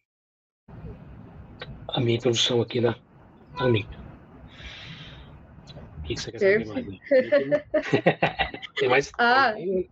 [1.89, 2.97] a minha introdução aqui na,
[3.60, 3.69] na
[6.08, 6.86] que, que você quer saber mais?
[8.76, 9.54] tem mais ah.
[9.54, 9.89] tem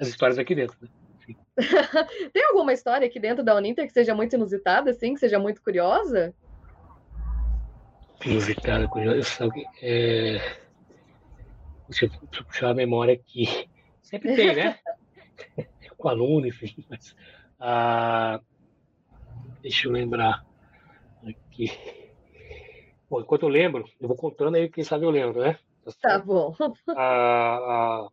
[0.00, 0.88] as histórias aqui dentro, né?
[2.32, 5.62] tem alguma história aqui dentro da Uninter que seja muito inusitada, assim, que seja muito
[5.62, 6.34] curiosa?
[8.24, 9.48] Inusitada, curiosa.
[9.80, 10.58] É...
[11.88, 13.68] Deixa eu, puxar a memória aqui.
[14.02, 14.78] Sempre tem, né?
[15.96, 16.84] Com aluno, enfim.
[16.88, 17.14] Mas,
[17.58, 18.40] ah,
[19.60, 20.44] deixa eu lembrar
[21.26, 21.70] aqui.
[23.08, 25.58] Bom, enquanto eu lembro, eu vou contando aí, quem sabe eu lembro, né?
[26.00, 26.54] Tá bom.
[26.88, 28.08] Ah, ah,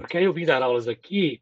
[0.00, 1.40] porque aí eu vim dar aulas aqui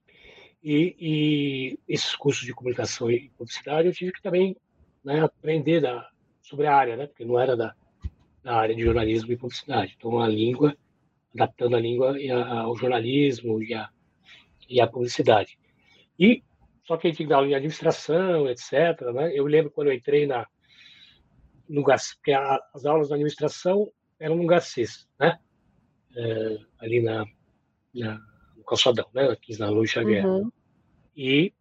[0.62, 4.57] e, e, esses cursos de comunicação e publicidade eu tive que também
[5.05, 6.09] né, aprender da,
[6.42, 7.07] sobre a área, né?
[7.07, 7.75] Porque não era da,
[8.42, 9.94] da área de jornalismo e publicidade.
[9.97, 10.77] Então a língua,
[11.33, 12.16] adaptando a língua
[12.61, 13.88] ao jornalismo e a,
[14.68, 15.59] e a publicidade.
[16.18, 16.42] E
[16.85, 19.01] só que a gente aula de administração, etc.
[19.14, 19.33] Né?
[19.35, 20.47] Eu lembro quando eu entrei na
[21.68, 25.38] no porque as aulas da administração eram no Garcês, né?
[26.16, 27.27] É, ali na,
[27.94, 28.18] na,
[28.68, 29.24] Calçadão, né?
[29.31, 30.26] Aqui na Luiz Xavier.
[30.26, 30.50] Uhum.
[31.16, 31.52] E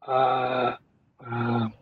[0.00, 0.78] a,
[1.18, 1.72] a,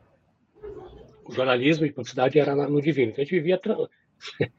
[1.25, 3.11] o jornalismo e publicidade era no Divino.
[3.11, 3.61] Então a gente vivia.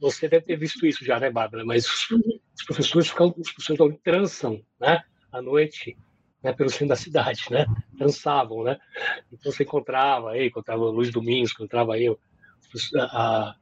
[0.00, 1.64] Você deve ter visto isso já, né, Bárbara?
[1.64, 2.40] Mas os, uhum.
[2.56, 5.02] os professores ficam, os professores transam, né?
[5.30, 5.96] À noite,
[6.42, 7.64] né, pelo centro da cidade, né?
[7.92, 8.78] Dançavam, né?
[9.32, 12.18] Então você encontrava aí, encontrava Luiz Domingos, encontrava eu,
[12.96, 13.56] a, a,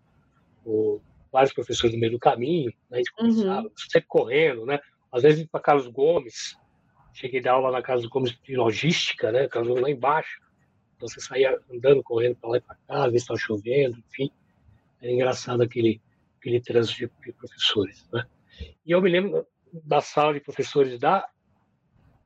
[0.65, 2.97] o, vários professores no meio do caminho, né?
[2.97, 3.73] a gente começava uhum.
[3.77, 4.81] sempre correndo, né?
[5.13, 6.57] Às vezes para Carlos Gomes,
[7.13, 9.49] cheguei a dar aula na Casa Gomes de logística, né?
[9.49, 10.41] Carlos Gomes lá embaixo.
[10.97, 14.31] Então você saía andando, correndo para lá e para cá, às vezes estava chovendo, enfim.
[15.01, 16.01] Era engraçado aquele,
[16.39, 18.25] aquele trânsito de, de professores, né?
[18.85, 21.29] E eu me lembro da sala de professores da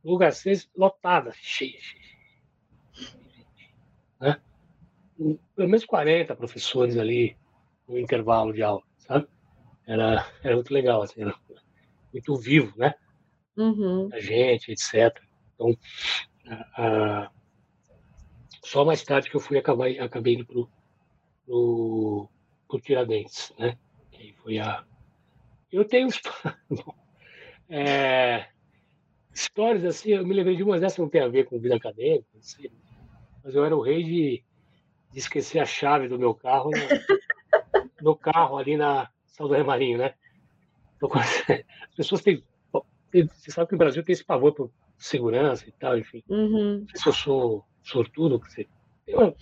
[0.02, 2.04] lugar 6 lotada, cheia, cheia.
[4.20, 4.40] Né?
[5.16, 7.36] Pelo menos 40 professores ali
[7.88, 9.26] no intervalo de aula, sabe?
[9.86, 11.34] Era, era muito legal, assim, era
[12.14, 12.94] muito vivo, né?
[13.56, 14.08] Uhum.
[14.12, 15.20] A gente, etc.
[15.54, 15.76] Então,
[16.46, 17.30] a, a...
[18.62, 20.68] só mais tarde que eu fui acabar, acabei indo pro,
[21.44, 22.28] pro,
[22.68, 23.76] pro Tiradentes, né?
[24.10, 24.84] Que foi a...
[25.70, 26.08] Eu tenho...
[27.68, 28.46] é
[29.34, 32.24] histórias assim, eu me lembrei de umas dessas não tem a ver com vida acadêmica,
[32.40, 32.70] sei,
[33.42, 34.44] mas eu era o rei de,
[35.12, 40.14] de, esquecer a chave do meu carro no, no carro ali na Saldanha Marinho, né?
[41.90, 42.42] As pessoas têm,
[43.12, 46.22] você sabe que o Brasil tem esse pavor por segurança e tal, enfim.
[46.28, 46.80] Uhum.
[46.80, 48.66] Não sei se eu sou sortudo, porque
[49.04, 49.34] tem uma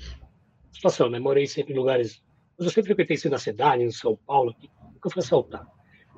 [0.72, 1.18] situação, né?
[1.18, 2.22] Morei sempre em lugares,
[2.58, 5.70] mas eu sempre frequentei na cidade, em São Paulo, aqui, nunca fui assaltado.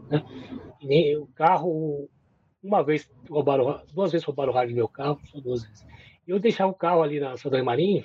[0.09, 0.25] Né?
[0.81, 2.09] E nem, o carro,
[2.63, 5.87] uma vez roubaram, duas vezes roubaram o rádio do meu carro, só duas vezes.
[6.27, 8.05] E eu deixava o carro ali na Saldanha Marinho,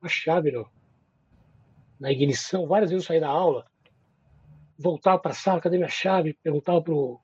[0.00, 0.66] a chave no,
[2.00, 3.66] na ignição, várias vezes eu saí da aula,
[4.78, 6.34] voltava para a sala, cadê minha chave?
[6.42, 7.20] Perguntava pro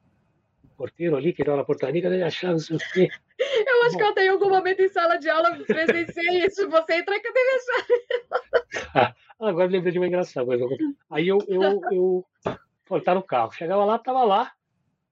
[0.77, 2.55] porteiro ali, que era na portaria, cadê minha chave?
[2.55, 3.09] Não sei o quê.
[3.67, 6.95] Eu acho Bom, que eu tenho algum momento em sala de aula presenciei isso, você
[6.95, 9.15] entra, cadê minha chave?
[9.39, 10.51] Agora lembrei de uma engraçada.
[11.11, 13.53] Aí eu, eu, eu, tá no carro.
[13.53, 14.53] Chegava lá, tava lá,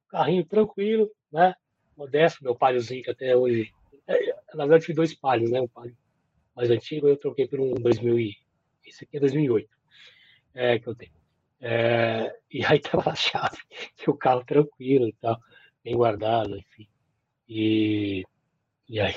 [0.09, 1.55] carrinho tranquilo, né?
[1.97, 3.73] modesto, meu paliozinho que até hoje.
[4.07, 5.61] É, na verdade, tive dois palhos, né?
[5.61, 5.97] Um palio
[6.55, 8.37] mais antigo, eu troquei por um 2000 e...
[8.85, 9.69] Esse aqui é 2008,
[10.55, 11.13] é, que eu tenho.
[11.63, 13.59] É, e aí tava a chave,
[14.07, 15.39] e o carro tranquilo e tal,
[15.83, 16.89] bem guardado, enfim.
[17.49, 18.25] E,
[18.89, 19.15] e aí,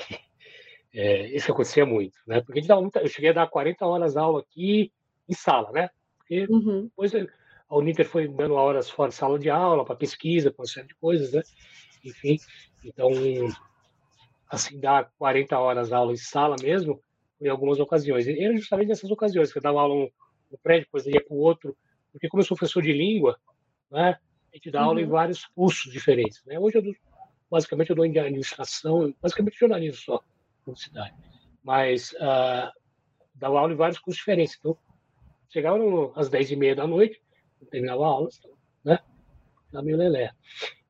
[0.94, 2.40] é, isso acontecia muito, né?
[2.40, 4.92] Porque muita, eu cheguei a dar 40 horas aula aqui
[5.28, 5.90] em sala, né?
[6.18, 6.84] Porque uhum.
[6.84, 10.68] depois a Uninter foi dando horas fora de sala de aula, para pesquisa, para uma
[10.68, 11.42] série de coisas, né?
[12.08, 12.38] enfim.
[12.84, 13.10] Então,
[14.48, 17.00] assim, dar 40 horas aula em sala mesmo,
[17.40, 18.26] em algumas ocasiões.
[18.26, 20.08] E era justamente nessas ocasiões que eu dava aula
[20.50, 21.76] no prédio, depois ia para o outro,
[22.16, 23.38] porque como eu sou professor de língua,
[23.90, 24.18] né,
[24.50, 25.06] a gente dá aula uhum.
[25.06, 26.42] em vários cursos diferentes.
[26.46, 26.58] Né?
[26.58, 26.94] Hoje, eu dou,
[27.50, 30.22] basicamente, eu dou em administração, basicamente jornalismo só,
[30.64, 31.14] publicidade.
[31.62, 32.72] Mas uh,
[33.34, 34.56] dava aula em vários cursos diferentes.
[34.58, 34.78] Então,
[35.50, 37.20] chegava no, às 10 e meia da noite,
[37.70, 38.30] terminava a aula,
[38.82, 38.98] né?
[39.70, 40.32] Na minha lelé.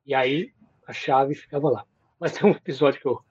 [0.05, 0.53] E aí,
[0.87, 1.85] a chave ficava lá.
[2.17, 3.21] Mas tem um episódio que eu,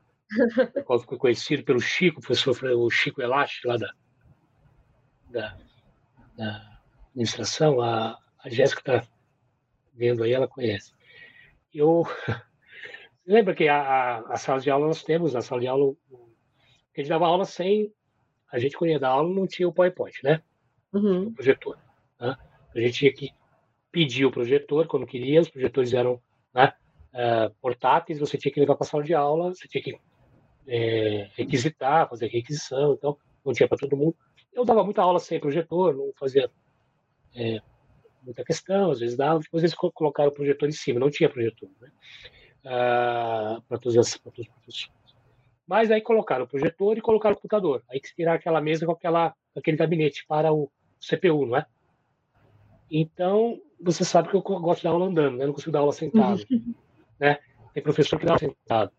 [0.77, 3.95] eu ficou conhecido pelo Chico, o professor o Chico Elache, lá da,
[5.31, 5.59] da,
[6.37, 6.76] da
[7.17, 9.09] administração, a, a Jéssica está
[9.95, 10.93] vendo aí, ela conhece.
[11.73, 12.05] Eu
[13.27, 17.01] lembra que a, a, a, sala de aula nós temos, a sala de aula, a
[17.01, 17.93] gente dava aula sem,
[18.53, 20.43] a gente quando ia dar aula não tinha o PowerPoint, né?
[20.93, 21.29] Uhum.
[21.29, 21.79] O projetor.
[22.21, 22.37] Né?
[22.75, 23.31] A gente tinha que
[23.91, 26.21] pedir o projetor quando queria, os projetores eram
[26.55, 26.73] né,
[27.15, 29.99] uh, portáteis, você tinha que levar para a sala de aula, você tinha que
[30.69, 34.17] é, requisitar, fazer requisição, então não tinha para todo mundo.
[34.53, 36.51] Eu dava muita aula sem projetor, não fazia
[37.37, 37.61] é,
[38.22, 41.68] muita questão, às vezes dava, depois eles colocaram o projetor em cima, não tinha projetor,
[41.81, 41.90] né?
[42.64, 44.90] Ah, para todos, os professores.
[45.66, 47.83] Mas aí colocaram o projetor e colocaram o computador.
[47.88, 50.70] Aí que tirar aquela mesa com aquela, aquele gabinete para o
[51.01, 51.66] CPU, não é?
[52.90, 55.46] Então, você sabe que eu gosto de dar aula andando, né?
[55.46, 56.40] Não consigo dar aula sentado,
[57.20, 57.38] né?
[57.75, 58.92] Tem professor que dá aula sentado,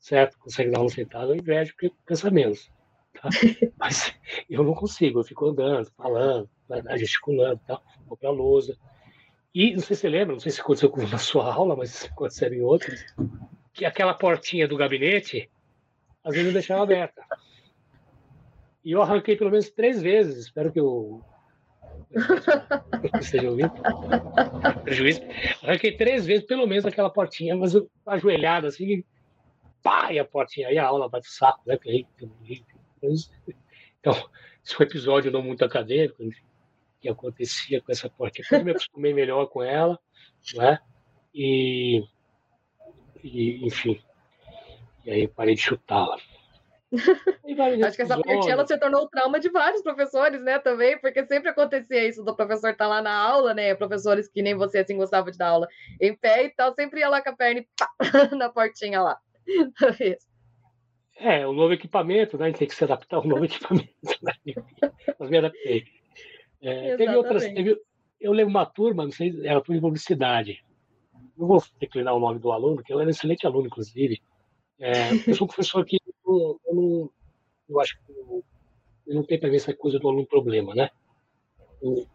[0.00, 0.38] certo?
[0.38, 2.70] Consegue dar aula sentado, eu invejo porque cansa menos.
[3.20, 3.28] Tá?
[3.78, 4.14] Mas
[4.48, 6.48] eu não consigo, eu fico andando, falando,
[6.96, 8.76] gesticulando, tal, vou para a lousa.
[9.54, 12.52] E não sei se você lembra, não sei se aconteceu na sua aula, mas aconteceu
[12.52, 13.04] em outras,
[13.72, 15.48] que aquela portinha do gabinete,
[16.24, 17.22] às vezes eu deixava aberta.
[18.84, 21.22] E eu arranquei pelo menos três vezes, espero que eu
[23.20, 23.72] esteja ouvindo.
[24.82, 25.22] Prejuízo.
[25.62, 29.04] Arranquei três vezes pelo menos aquela portinha, mas eu ajoelhado assim,
[29.82, 31.78] pá, e a portinha, aí a aula bate o saco, né?
[34.00, 34.12] Então,
[34.64, 36.22] esse foi um episódio não muito acadêmico,
[37.00, 38.46] que acontecia com essa portinha.
[38.50, 39.98] Eu me acostumei melhor com ela,
[40.54, 40.78] né?
[41.34, 42.02] E,
[43.22, 44.00] e enfim,
[45.04, 46.16] e aí parei de chutá-la.
[47.86, 51.26] Acho que essa parte ela se tornou o trauma de vários professores, né, também, porque
[51.26, 54.78] sempre acontecia isso do professor estar tá lá na aula, né, professores que nem você,
[54.78, 55.68] assim, gostavam de dar aula
[56.00, 57.88] em pé e tal, sempre ia lá com a perna e pá,
[58.36, 59.18] na portinha lá.
[61.16, 64.32] É, o novo equipamento, né, a gente tem que se adaptar ao novo equipamento, né?
[65.18, 65.84] mas me adaptei.
[66.60, 67.80] É, teve outras, teve,
[68.20, 70.64] eu lembro uma turma, não sei, era turma de publicidade,
[71.36, 74.20] não vou declinar o nome do aluno, que ele era um excelente aluno, inclusive,
[74.78, 77.10] é, eu sou um professor que eu, eu, não,
[77.68, 78.44] eu acho que eu,
[79.06, 80.90] eu não tenho para ver essa coisa do aluno problema, né?
[81.80, 82.06] O,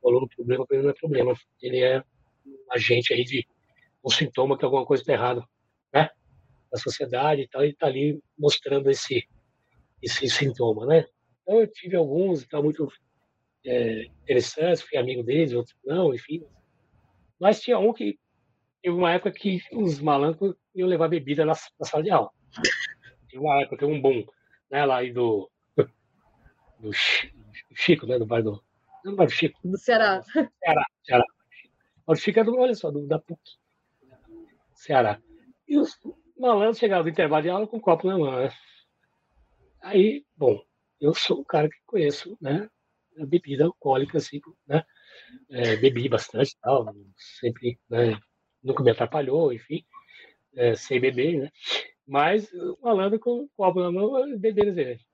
[0.00, 2.02] o aluno problema para ele não é problema, ele é
[2.46, 3.46] um agente aí de
[4.04, 5.46] um sintoma que alguma coisa está errada,
[5.92, 6.08] né?
[6.72, 9.28] Na sociedade e tal, ele está ali mostrando esse
[10.02, 11.06] esse sintoma, né?
[11.42, 12.90] Então eu tive alguns e tal muito
[13.64, 16.44] é, interessantes, fui amigo deles, outros não, enfim.
[17.38, 18.18] Mas tinha um que
[18.82, 22.30] teve uma época que os malandros iam levar bebida na, na sala de aula.
[23.28, 24.24] Teve uma época, teve um bom,
[24.70, 25.50] né, lá aí do,
[26.80, 26.90] do
[27.74, 28.64] Chico, né, do bairro do,
[29.04, 29.58] não, bairro do Chico.
[29.64, 30.22] Do Ceará.
[30.22, 31.24] Ceará, Ceará.
[32.06, 33.40] O Chico é do, olha só, do, da PUC.
[34.74, 35.20] Ceará.
[35.68, 35.96] E os
[36.42, 38.50] malandros chegavam do intervalo de aula com um copo na mão, né?
[39.80, 40.60] Aí, bom,
[41.00, 42.68] eu sou o cara que conheço, né,
[43.18, 44.84] a bebida alcoólica, assim, né?
[45.48, 48.18] É, bebi bastante tal, sempre, né,
[48.62, 49.84] nunca me atrapalhou, enfim,
[50.54, 51.50] é, sem beber, né?
[52.06, 55.04] Mas o malandro com copo na mão, bebendo cerveja.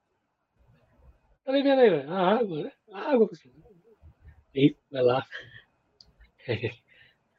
[1.44, 2.10] Tá bebendo aí, velho?
[2.10, 2.72] A água, né?
[2.92, 3.30] A água.
[4.54, 5.26] E vai lá.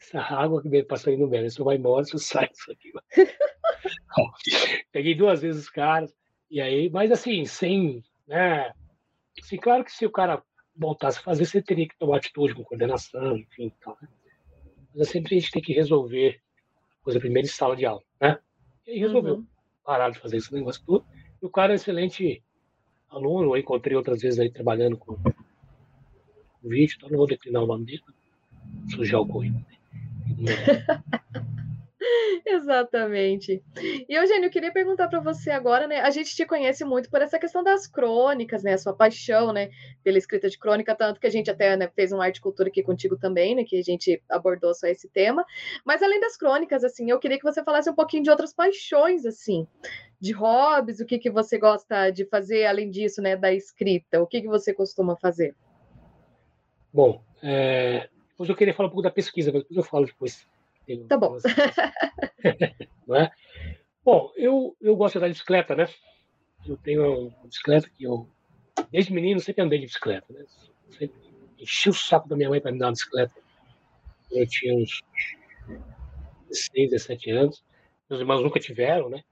[0.01, 2.91] Essa água que passou aí no Belo, só vai embora, só sai isso aqui.
[4.91, 6.13] Peguei duas vezes os caras,
[6.49, 8.71] e aí, mas assim, sem, né?
[9.41, 10.43] Assim, claro que se o cara
[10.75, 14.07] voltasse a fazer, você teria que tomar atitude com coordenação, enfim, tal, né?
[14.91, 16.41] Mas é sempre a gente tem que resolver
[17.01, 18.39] coisa primeiro em sala de aula, né?
[18.87, 19.47] E aí resolveu uhum.
[19.83, 21.05] parar de fazer esse negócio tudo.
[21.41, 22.43] E o cara é um excelente
[23.09, 25.13] aluno, eu encontrei outras vezes aí trabalhando com,
[26.61, 28.03] o vídeo, então não vou declinar o nome dele,
[28.93, 29.65] sujar o currículo.
[32.45, 33.63] Exatamente.
[34.07, 35.99] E Eugênio, eu queria perguntar para você agora, né?
[36.01, 38.73] A gente te conhece muito por essa questão das crônicas, né?
[38.73, 39.69] A sua paixão, né?
[40.03, 42.83] Pela escrita de crônica, tanto que a gente até né, fez um arte cultura aqui
[42.83, 43.63] contigo também, né?
[43.63, 45.45] Que a gente abordou só esse tema.
[45.85, 49.25] Mas além das crônicas, assim, eu queria que você falasse um pouquinho de outras paixões,
[49.25, 49.67] assim,
[50.19, 53.35] de hobbies, o que que você gosta de fazer além disso, né?
[53.35, 55.55] Da escrita, o que que você costuma fazer?
[56.91, 58.09] Bom, é...
[58.29, 60.47] depois eu queria falar um pouco da pesquisa, mas eu falo depois.
[61.07, 61.37] Tá bom.
[63.07, 63.31] não é?
[64.03, 65.87] Bom, eu, eu gosto de andar de bicicleta, né?
[66.65, 68.27] Eu tenho uma bicicleta que eu,
[68.91, 70.45] desde menino, sempre andei de bicicleta, né?
[70.89, 71.13] Sempre
[71.59, 73.33] enchi o saco da minha mãe para me dar uma bicicleta.
[74.31, 75.01] Eu tinha uns
[76.49, 77.63] 16, 17 anos.
[78.09, 79.23] Meus irmãos nunca tiveram, né?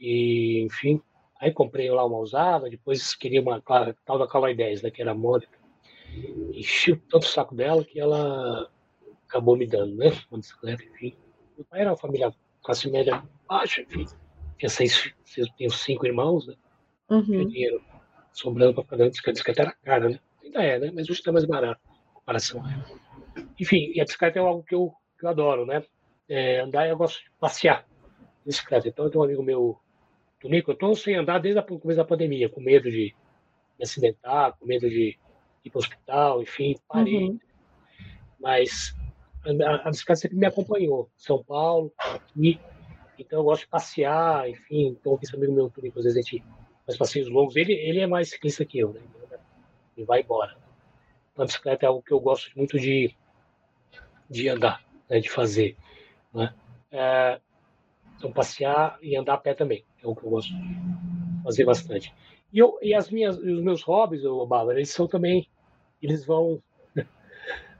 [0.00, 1.02] E, enfim,
[1.40, 4.90] aí comprei lá uma usada, depois queria uma tal da Caloi 10, né?
[4.90, 5.58] Que era módica.
[6.52, 8.70] Enchi tanto o saco dela que ela
[9.28, 10.10] acabou me dando, né?
[10.30, 11.16] Uma bicicleta, enfim.
[11.56, 14.06] Meu pai era uma família classe média baixa, enfim.
[14.58, 15.14] Tinha seis,
[15.56, 16.54] tinha cinco irmãos, né?
[17.10, 17.24] Uhum.
[17.24, 17.84] Tinha dinheiro
[18.32, 19.30] sobrando para pagar a bicicleta.
[19.30, 20.20] A bicicleta era cara, né?
[20.42, 20.92] Ainda é, né?
[20.94, 22.84] Mas hoje está mais barato em comparação a ela.
[23.60, 25.84] Enfim, e a bicicleta é algo que eu, que eu adoro, né?
[26.28, 27.86] É, andar, eu gosto de passear
[28.44, 28.88] bicicleta.
[28.88, 29.78] Então, eu tenho um amigo meu,
[30.40, 33.14] Tonico, eu estou sem andar desde o começo da pandemia, com medo de
[33.78, 35.18] me acidentar, com medo de
[35.64, 37.28] ir para o hospital, enfim, parei.
[37.28, 37.40] Uhum.
[38.40, 38.94] Mas
[39.44, 41.10] a, bicicleta sempre me acompanhou.
[41.16, 42.60] São Paulo, aqui.
[43.18, 44.96] Então eu gosto de passear, enfim.
[45.00, 46.44] Então esse amigo meu, às vezes a gente
[46.86, 47.56] faz passeios longos.
[47.56, 49.00] Ele, ele é mais ciclista que eu, né?
[49.96, 50.56] Ele vai embora.
[51.32, 53.14] Então, a bicicleta é algo que eu gosto muito de,
[54.28, 55.76] de andar, né, de fazer.
[56.34, 56.52] Né?
[56.90, 57.40] É,
[58.16, 62.12] então, passear e andar a pé também, é o que eu gosto de fazer bastante.
[62.52, 65.48] E, eu, e as minhas, os meus hobbies, o Bárbara, eles são também,
[66.02, 66.60] eles vão,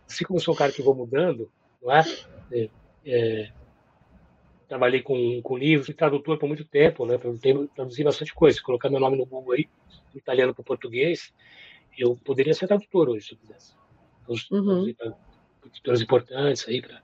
[0.09, 1.51] assim como eu sou um cara que vou mudando,
[1.83, 2.03] não é?
[2.53, 2.69] é,
[3.05, 3.53] é
[4.69, 7.19] trabalhei com, com livros, fui tradutor por muito tempo, né?
[7.75, 8.59] Traduzi bastante coisa.
[8.59, 9.69] Se colocar meu nome no Google aí,
[10.13, 11.33] do italiano para o português,
[11.97, 13.75] eu poderia ser tradutor hoje, se eu quisesse.
[14.29, 14.87] Os uhum.
[15.65, 17.03] editores importantes aí para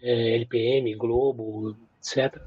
[0.00, 2.40] é, LPM, Globo, etc.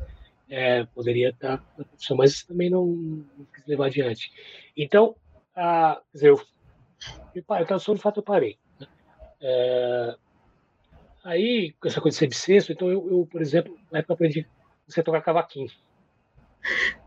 [0.50, 4.32] É, poderia estar na profissão, mas também não, não, quis levar adiante.
[4.78, 5.16] Então,
[5.54, 6.42] a, quer dizer, eu,
[7.36, 8.58] eu, eu só no fato eu parei.
[9.42, 10.16] É,
[11.24, 14.48] aí, com essa coisa de ser bissexto, então eu, eu, por exemplo, na época aprendi
[14.88, 15.70] você tocar cavaquinho.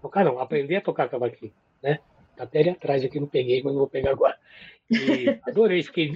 [0.01, 1.99] Tocar não, aprender a tocar cavaquinho, né?
[2.37, 4.39] Tá até ali atrás aqui, não peguei, mas não vou pegar agora.
[4.91, 6.15] E adorei, fiquei.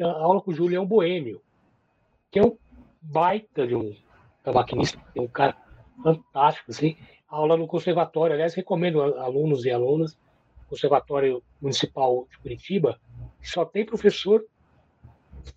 [0.00, 1.40] A aula com o Julião Boêmio,
[2.30, 2.58] que é um
[3.00, 3.94] baita de um
[4.42, 5.56] cavaquinista, é um cara
[6.02, 6.96] fantástico, assim.
[7.28, 10.18] Aula no conservatório, aliás, recomendo alunos e alunas,
[10.68, 12.98] Conservatório Municipal de Curitiba,
[13.42, 14.42] só tem professor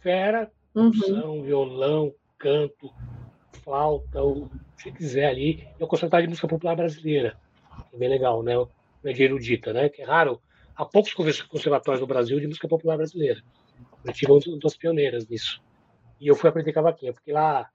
[0.02, 1.42] fera, uhum.
[1.44, 2.94] violão, canto,
[3.64, 4.50] flauta, o
[4.82, 5.68] que quiser ali.
[5.80, 7.38] É o Conservatório de Música Popular Brasileira,
[7.94, 8.54] é bem legal, né?
[9.06, 9.90] é de erudita, né?
[9.90, 10.42] Que é raro.
[10.76, 13.42] Há poucos conservatórios no Brasil de música popular brasileira.
[14.04, 15.62] Eu tive uma das pioneiras nisso.
[16.20, 17.12] E eu fui aprender cavaquinho.
[17.12, 17.70] Eu fiquei lá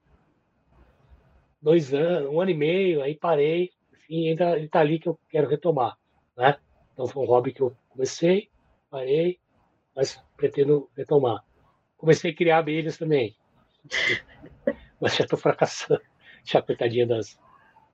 [1.62, 3.70] dois anos, um ano e meio, aí parei.
[3.92, 5.96] Enfim, ainda ele está ali que eu quero retomar,
[6.36, 6.58] né?
[6.92, 8.50] Então foi um hobby que eu comecei,
[8.90, 9.38] parei,
[9.94, 11.44] mas pretendo retomar.
[12.00, 13.36] Comecei a criar abelhas também.
[15.00, 16.00] mas já estou fracassando.
[16.44, 17.38] Já coitadinha das,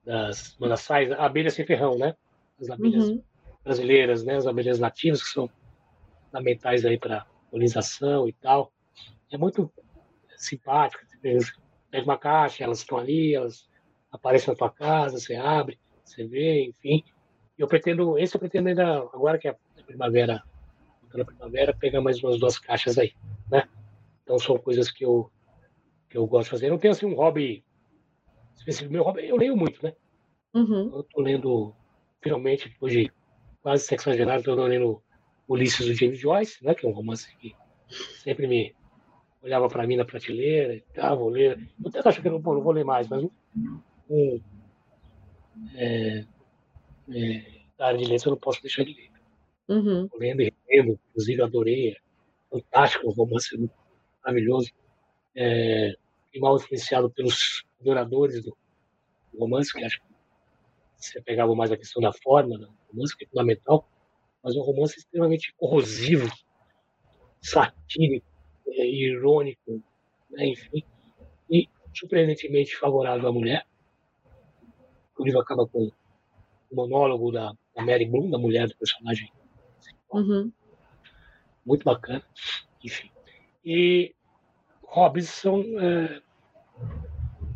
[0.05, 2.15] das manassais, abelha sem ferrão, né?
[2.59, 3.23] as abelhas uhum.
[3.63, 5.49] brasileiras, né, as abelhas nativas, que são
[6.25, 8.71] fundamentais aí para polinização e tal.
[9.31, 9.71] É muito
[10.35, 11.03] simpático.
[11.21, 11.53] Você
[11.91, 13.67] pega uma caixa, elas estão ali, elas
[14.11, 17.03] aparecem na tua casa, você abre, você vê, enfim.
[17.57, 20.43] Eu pretendo, esse eu pretendo ainda, agora que é a primavera,
[21.13, 23.13] na primavera, pegar mais umas duas caixas aí,
[23.49, 23.67] né?
[24.27, 25.31] Então são coisas que eu
[26.09, 26.65] que eu gosto de fazer.
[26.65, 27.63] Eu não tenho assim um hobby
[28.57, 28.91] específico.
[28.91, 29.93] Meu hobby, eu leio muito, né?
[30.53, 30.91] Uhum.
[30.93, 31.73] Eu tô lendo
[32.21, 33.09] finalmente, depois de
[33.61, 35.01] quase sexagenário, estou lendo
[35.47, 37.55] Ulisses do James Joyce, né, que é um romance que
[38.21, 38.75] sempre me
[39.41, 41.57] olhava para mim na prateleira e tal, vou ler.
[41.81, 43.23] Eu até acho que não, não vou ler mais, mas
[44.09, 44.41] um,
[45.73, 46.25] é,
[47.09, 47.45] é,
[47.77, 49.09] da área de letras eu não posso deixar de ler.
[49.69, 50.09] Uhum.
[50.19, 51.95] Lendo e relendo, inclusive adorei, é
[52.49, 53.57] fantástico, um romance
[54.27, 54.71] maravilhoso.
[55.35, 55.95] É,
[56.33, 58.55] e mal influenciado pelos adoradores do
[59.37, 60.07] romance, que acho que
[60.97, 63.87] você pegava mais a questão da forma da música, é fundamental,
[64.43, 66.27] mas um romance extremamente corrosivo,
[67.41, 68.25] satírico,
[68.67, 69.81] é, irônico,
[70.31, 70.83] né, enfim,
[71.49, 73.65] e surpreendentemente favorável à mulher.
[75.17, 75.91] O livro acaba com
[76.69, 79.31] o monólogo da, da Mary Bloom, da mulher do personagem.
[80.11, 80.51] Uhum.
[81.65, 82.23] Muito bacana,
[82.83, 83.11] enfim.
[83.63, 84.15] E
[84.87, 86.21] hobbies são é,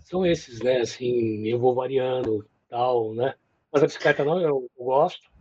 [0.03, 0.81] são esses, né?
[0.81, 3.33] Assim, eu vou variando tal, né?
[3.71, 5.31] Mas a bicicleta não, eu, eu gosto.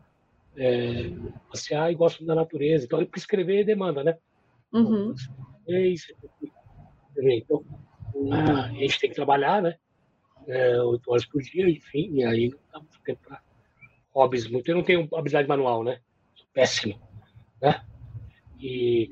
[0.56, 1.10] É,
[1.48, 2.84] passear e gosto da natureza.
[2.84, 4.18] Então, para escrever demanda, né?
[4.72, 5.14] Uhum.
[7.36, 7.64] Então,
[8.32, 9.76] a gente tem que trabalhar, né?
[10.46, 13.42] É, oito horas por dia, enfim, e aí não dá muito tempo para
[14.12, 14.68] hobbies muito.
[14.68, 16.00] Eu não tenho habilidade manual, né?
[16.34, 17.00] Sou péssimo,
[17.60, 17.84] né?
[18.58, 19.10] E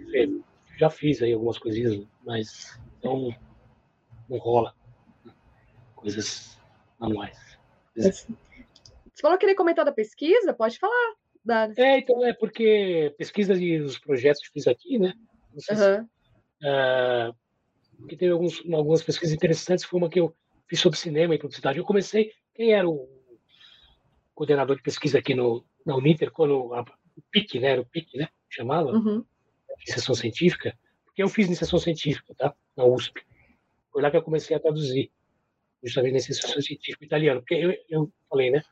[0.78, 3.34] já fiz aí algumas coisinhas, mas não,
[4.28, 4.74] não rola
[5.96, 6.56] coisas
[6.98, 7.58] manuais.
[7.96, 8.26] Você
[9.20, 10.54] falou que queria comentar da pesquisa?
[10.54, 11.14] Pode falar.
[11.44, 11.72] Da...
[11.76, 15.14] É, então, é porque pesquisa dos projetos que fiz aqui, né?
[15.52, 15.82] Não sei uhum.
[15.82, 16.00] se,
[16.66, 19.84] uh, que teve alguns, algumas pesquisas interessantes.
[19.84, 20.32] Foi uma que eu
[20.68, 21.78] fiz sobre cinema e publicidade.
[21.78, 22.32] Eu comecei.
[22.54, 23.08] Quem era o
[24.34, 27.70] coordenador de pesquisa aqui no, na Uninter, quando a, o PIC, né?
[27.70, 28.28] Era o PIC, né?
[28.48, 29.24] Chamava, uhum.
[29.80, 30.76] Iniciação científica.
[31.04, 32.54] Porque eu fiz iniciação científica, tá?
[32.76, 33.22] Na USP.
[33.92, 35.10] Foi lá que eu comecei a traduzir
[35.82, 38.62] justamente nesse instituto científico italiano, porque eu, eu falei, né?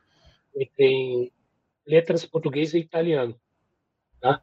[0.53, 1.31] Ele tem
[1.85, 3.39] letras português e italiano,
[4.19, 4.41] tá?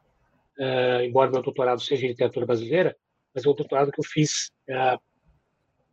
[0.57, 2.95] Uh, embora meu doutorado seja em literatura brasileira,
[3.33, 4.97] mas é um doutorado que eu fiz a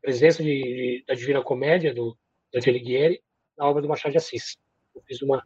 [0.01, 2.17] presença de, de, da Divina Comédia do
[2.53, 3.23] Dante Alighieri
[3.59, 4.57] na obra do Machado de Assis.
[4.95, 5.45] Eu fiz uma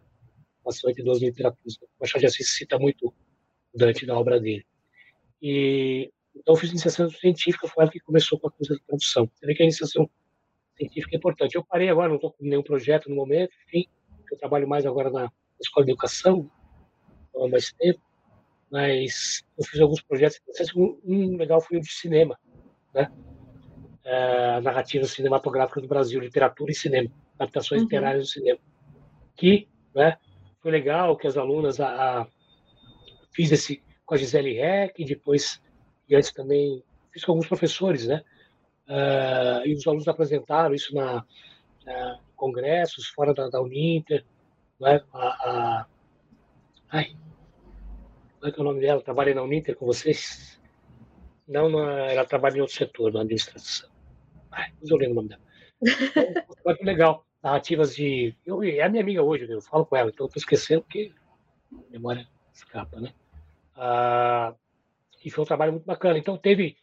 [0.61, 1.77] relação entre duas literaturas.
[1.77, 3.13] O Machado de Assis cita muito
[3.75, 4.67] Dante na obra dele.
[5.49, 9.31] E então eu fiz iniciação científica, foi ela que começou com a coisa da tradução.
[9.33, 10.11] Você vê que a iniciação
[10.77, 11.55] científica é importante.
[11.55, 13.87] Eu parei agora, não estou com nenhum projeto no momento, enfim,
[14.31, 15.31] eu trabalho mais agora na
[15.61, 16.51] escola de educação,
[17.37, 18.01] há mais tempo,
[18.71, 20.41] mas eu fiz alguns projetos.
[21.05, 22.37] Um legal foi o de cinema,
[22.93, 23.09] né?
[24.05, 27.87] uh, narrativas cinematográficas do Brasil, literatura e cinema, adaptações uhum.
[27.87, 28.59] literárias do cinema.
[29.37, 30.19] Que né,
[30.61, 32.27] foi legal que as alunas a, a
[33.33, 35.61] fiz esse com a Gisele Reck, depois,
[36.09, 36.83] e antes também,
[37.13, 38.23] fiz com alguns professores, né?
[38.89, 41.25] Uh, e os alunos apresentaram isso na,
[41.85, 44.25] na congressos, fora da, da Uninter,
[44.79, 45.03] né?
[45.13, 45.87] a, a,
[46.91, 47.17] ai,
[48.39, 49.03] qual é, que é o nome dela?
[49.03, 50.61] Trabalha na Uninter com vocês?
[51.49, 53.91] Não, não, ela trabalha em outro setor, na administração.
[54.53, 55.43] Ai, não eu lembro o nome dela.
[56.61, 57.27] Então, legal.
[57.43, 58.35] Narrativas de.
[58.45, 61.13] Eu, é a minha amiga hoje, eu falo com ela, então estou esquecendo porque
[61.91, 63.13] memória escapa, né?
[63.77, 64.55] Ah,
[65.25, 66.19] e foi um trabalho muito bacana.
[66.19, 66.77] Então teve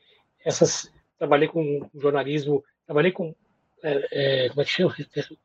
[0.43, 0.93] essas.
[1.17, 3.35] Trabalhei com jornalismo, trabalhei com.
[3.81, 4.95] É, é, como é que chama?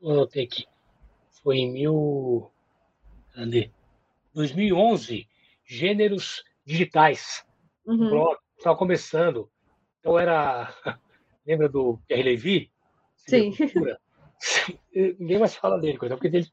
[0.00, 0.66] Eu anotei aqui.
[1.42, 2.50] Foi em mil.
[3.34, 3.72] Ali,
[4.34, 5.28] 2011,
[5.64, 7.46] gêneros digitais.
[7.86, 8.10] Uhum.
[8.10, 9.50] blog, estava começando.
[10.00, 10.74] Então era.
[11.46, 12.70] Lembra do Pierre Levy?
[13.16, 13.52] Sim.
[15.18, 16.44] Ninguém mais fala dele, coisa, porque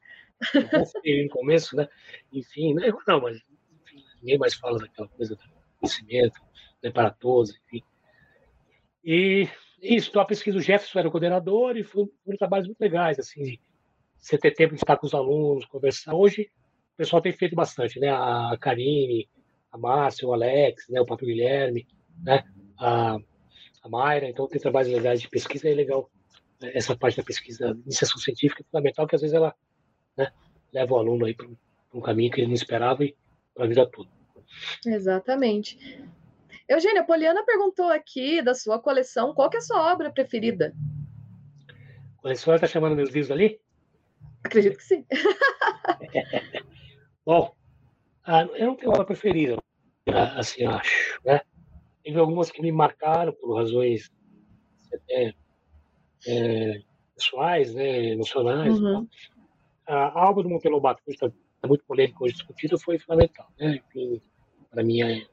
[1.04, 1.88] ele no começo, né?
[2.32, 3.42] Enfim, não, não mas
[4.20, 5.42] ninguém mais fala daquela coisa do
[5.78, 6.40] conhecimento,
[6.82, 7.82] né, para todos, enfim.
[9.04, 9.48] E
[9.80, 13.58] isso, então a pesquisa, o Jefferson era o coordenador e foram, trabalhos muito legais, assim,
[14.16, 16.14] você ter tempo de estar com os alunos, conversar.
[16.14, 16.50] Hoje,
[16.94, 18.08] o pessoal tem feito bastante, né?
[18.08, 19.28] A Karine,
[19.70, 21.00] a Márcia, o Alex, né?
[21.00, 21.86] o Papo Guilherme,
[22.22, 22.42] né?
[22.78, 23.18] A,
[23.82, 26.10] a Mayra, então tem trabalhos legais de pesquisa, é legal
[26.60, 26.72] né?
[26.74, 29.54] essa parte da pesquisa, iniciação científica é fundamental, que às vezes ela
[30.16, 30.32] né,
[30.72, 31.46] leva o aluno aí para
[31.94, 33.14] um caminho que ele não esperava e
[33.56, 34.08] para vida toda.
[34.86, 35.78] Exatamente.
[36.68, 40.74] Eugênia, a Poliana perguntou aqui da sua coleção, qual que é a sua obra preferida?
[42.18, 43.60] A coleção está chamando meus livros ali?
[44.44, 45.04] Acredito que sim.
[47.24, 47.54] Bom,
[48.56, 49.56] eu não tenho obra preferida,
[50.36, 51.40] assim, acho, né?
[52.02, 54.12] Teve algumas que me marcaram por razões
[55.10, 55.34] é,
[56.26, 56.82] é,
[57.16, 58.78] pessoais, né, emocionais.
[58.78, 59.08] Uhum.
[59.86, 61.30] A, a do Monteiro Lobato, que está
[61.64, 63.80] muito polêmica hoje discutida, foi fundamental, né?
[64.70, 65.26] para minha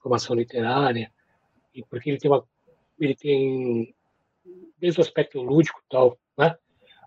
[0.00, 1.12] formação literária,
[1.74, 2.44] e porque ele tem uma,
[2.98, 3.94] ele tem
[4.78, 6.56] desde o aspecto lúdico tal, né?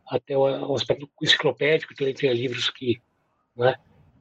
[0.07, 3.01] até o, o aspecto enciclopédico, então ele tinha livros que
[3.55, 3.75] né,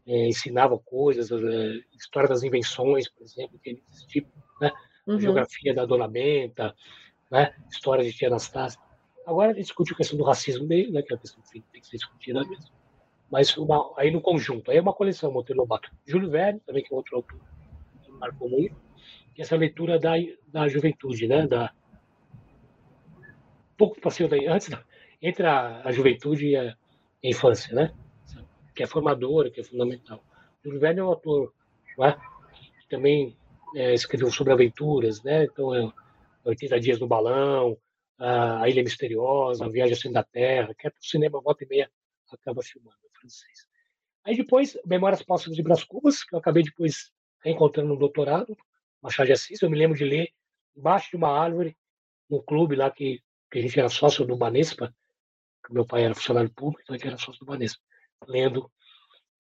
[0.07, 4.31] é, ensinavam coisas, a, história das invenções, por exemplo, que é desse tipo,
[4.61, 4.73] né?
[5.07, 5.21] Uhum.
[5.21, 6.75] Geografia da Dona Benta,
[7.31, 7.55] né?
[7.71, 8.81] História de Tia Anastácia.
[9.27, 11.03] Agora ele discute a questão do racismo dele, né?
[11.03, 12.80] Que é uma questão que tem que ser discutida mesmo.
[13.31, 15.91] Mas uma, aí no conjunto, aí é uma coleção, Monteiro Lobato.
[16.05, 17.39] Júlio Verne, também que é outro autor
[18.03, 18.75] que marcou muito,
[19.35, 20.15] que é essa leitura da,
[20.49, 21.47] da juventude, né?
[21.47, 21.73] Da,
[23.77, 24.69] pouco passeio daí, antes
[25.23, 26.77] entre a, a juventude e a, a,
[27.23, 27.95] infância, né?
[28.75, 30.25] Que é formadora, que é fundamental.
[30.65, 31.55] Júlio Verne é um autor
[31.97, 32.17] né?
[32.81, 33.37] que também
[33.77, 35.45] é, escreveu sobre aventuras, né?
[35.45, 35.93] Então, é
[36.45, 37.77] 80 Dias no Balão,
[38.19, 41.91] A Ilha Misteriosa, A Viagem Centro da Terra, que é o cinema volta e meia
[42.35, 43.69] acaba filmando, é francês.
[44.25, 47.13] Aí depois, Memórias Póstumas de Brás Cubas, que eu acabei depois
[47.43, 48.57] reencontrando no doutorado,
[49.03, 50.33] Machado de Assis, eu me lembro de ler
[50.77, 51.77] embaixo de uma árvore,
[52.29, 54.95] no clube lá que, que a gente era sócio do Banespa,
[55.71, 57.83] meu pai era funcionário público, então a gente era sócio do Banespa,
[58.27, 58.71] lendo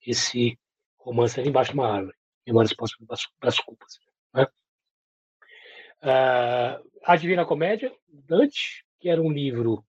[0.06, 0.58] esse
[0.96, 2.16] romance ali embaixo de uma árvore,
[2.46, 3.98] Memórias Póstumas das Culpas.
[4.32, 4.46] Né?
[6.02, 9.84] Uh, a Divina Comédia, Dante, que era um livro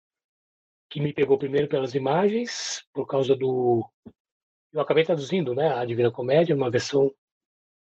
[0.89, 3.89] que me pegou primeiro pelas imagens, por causa do...
[4.73, 7.13] Eu acabei traduzindo, né, a Divina Comédia, uma versão,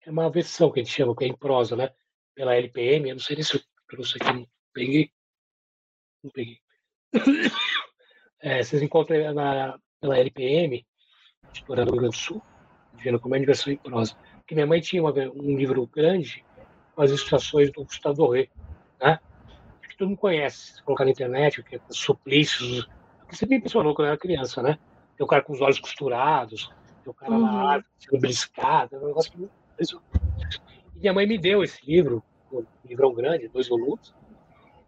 [0.06, 1.92] é uma versão que a gente chama, que é em prosa, né,
[2.36, 5.12] pela LPM, eu não sei se eu trouxe aqui, não peguei,
[6.24, 6.60] não peguei.
[8.40, 10.86] É, vocês encontram na, pela LPM,
[11.50, 12.42] editora do Rio Grande do Sul,
[13.20, 14.16] como é versão em prosa.
[14.38, 16.46] Porque minha mãe tinha uma, um livro grande
[16.94, 18.48] com as ilustrações do Gustavo Doré,
[19.02, 19.20] né?
[19.98, 22.88] Que todo mundo conhece, se colocar na internet, que é suplícios.
[23.32, 24.78] Você me impressionou quando eu era criança, né?
[25.18, 26.70] Tem o cara com os olhos costurados,
[27.04, 27.46] tem o cara uhum.
[27.46, 29.50] árvore sendo beliscado, é um negócio que.
[30.96, 34.14] E minha mãe me deu esse livro, um livrão grande, dois volumes,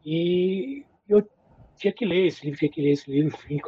[0.06, 1.28] e eu
[1.76, 3.60] tinha que ler esse livro, tinha que ler esse livro, enfim,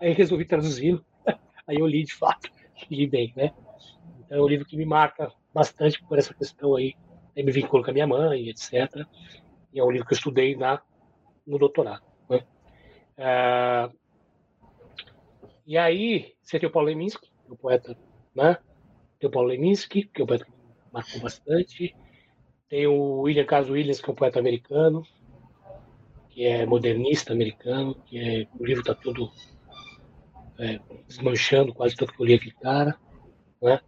[0.00, 1.04] aí resolvi traduzi-lo,
[1.66, 2.50] aí eu li de fato,
[2.90, 3.52] li bem, né?
[4.20, 6.94] Então é um livro que me marca bastante por essa questão aí,
[7.36, 9.06] aí me vinculo com a minha mãe, etc.
[9.74, 10.80] E é um livro que eu estudei na,
[11.44, 12.04] no doutorado.
[12.30, 12.46] Né?
[13.18, 13.90] Ah,
[15.66, 17.96] e aí, você tem o Paulo Leminski, o poeta,
[18.34, 18.58] né?
[19.18, 20.52] Tem o Paulo Leminski, que é um poeta que
[20.92, 21.96] marcou bastante.
[22.68, 25.02] Tem o William Carlos Williams, que é um poeta americano,
[26.28, 29.32] que é modernista americano, que é, o livro está todo
[30.58, 32.96] é, desmanchando quase tudo que eu li aquele cara.
[33.60, 33.80] Né?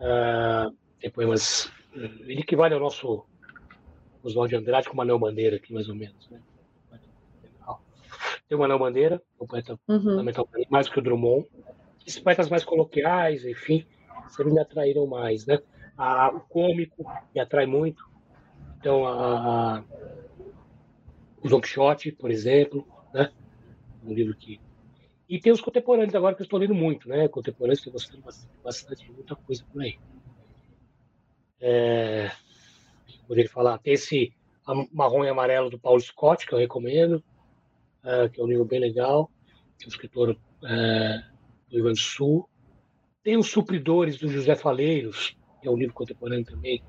[0.00, 0.70] Ah,
[1.00, 1.70] tem poemas.
[1.92, 3.26] Ele equivale ao nosso
[4.22, 6.28] Oswaldo de Andrade com Manuel Bandeira, aqui mais ou menos.
[6.30, 6.40] Né?
[8.48, 10.24] Tem o Manuel Bandeira, um poeta uhum.
[10.70, 11.46] mais que o Drummond.
[12.06, 13.86] Esses poetas mais coloquiais, enfim,
[14.28, 15.58] sempre me atraíram mais, né?
[15.96, 17.04] A, o cômico
[17.34, 18.08] me atrai muito.
[18.78, 19.84] Então, a, a,
[21.42, 23.30] o Don Quixote, por exemplo, né?
[24.02, 24.58] Um livro que
[25.28, 27.28] e tem os contemporâneos agora que eu estou lendo muito, né?
[27.28, 29.98] Contemporâneos estou gostando bastante, bastante, muita coisa por aí.
[31.60, 32.30] É,
[33.28, 34.32] poderia falar, tem esse
[34.92, 37.22] Marrom e Amarelo do Paulo Scott, que eu recomendo,
[38.04, 39.30] é, que é um livro bem legal,
[39.78, 41.22] que é um escritor é,
[41.68, 42.48] do Rio Grande do Sul.
[43.22, 46.82] Tem os Supridores do José Faleiros, que é um livro contemporâneo também,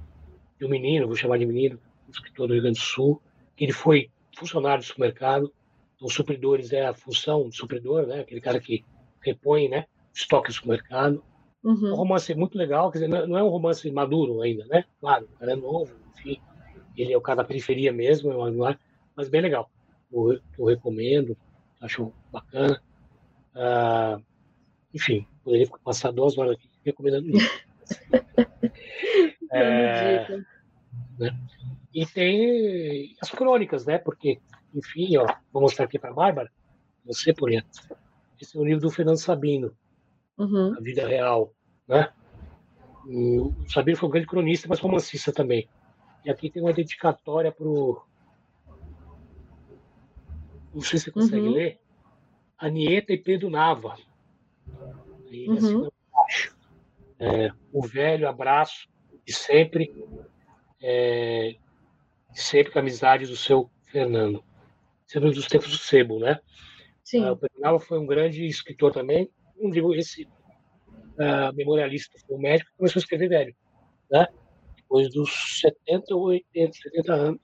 [0.58, 3.22] de um menino, vou chamar de menino, um escritor do Rio Grande do Sul,
[3.56, 5.54] que ele foi funcionário do supermercado,
[6.02, 8.22] os supridores é a função do supridor, né?
[8.22, 8.86] Aquele cara que
[9.22, 9.86] repõe, né?
[10.14, 11.22] Estoques do mercado.
[11.62, 11.92] Uhum.
[11.92, 14.86] Um romance muito legal, quer dizer, não é um romance maduro ainda, né?
[15.02, 16.42] Claro, o cara é novo, enfim.
[16.96, 18.32] Ele é o cara da periferia mesmo,
[19.16, 19.70] mas bem legal.
[20.12, 21.38] Eu, eu recomendo,
[21.82, 22.82] acho bacana.
[23.56, 24.20] Ah,
[24.94, 27.62] enfim, poderia passar duas horas aqui recomendando isso.
[29.52, 30.28] é,
[31.18, 31.40] né?
[31.94, 33.98] E tem as crônicas, né?
[33.98, 34.40] Porque
[34.74, 36.52] enfim, ó, vou mostrar aqui para a Bárbara,
[37.06, 37.70] você, por exemplo.
[38.40, 39.74] Esse é o livro do Fernando Sabino,
[40.38, 40.74] uhum.
[40.78, 41.54] A Vida Real,
[41.88, 42.10] né?
[43.06, 45.68] O Sabino foi um grande cronista, mas romancista também.
[46.24, 48.02] E aqui tem uma dedicatória para o.
[50.74, 51.54] Não sei se você consegue uhum.
[51.54, 51.80] ler.
[52.58, 53.96] Anieta e Pedro Nava.
[55.30, 55.90] Aí, assim, uhum.
[56.28, 56.50] assim,
[57.20, 58.90] é, o velho abraço
[59.26, 59.94] de sempre,
[60.82, 61.56] é,
[62.34, 64.44] sempre com a amizade do seu Fernando
[65.10, 66.40] sendo dos tempos do Sebo, né?
[67.04, 67.26] Sim.
[67.26, 72.40] Uh, o Pedro foi um grande escritor também, não digo esse uh, memorialista, foi um
[72.40, 73.56] médico que começou a escrever velho,
[74.12, 74.28] né?
[74.90, 77.42] Depois dos 70 ou 80, 70 anos,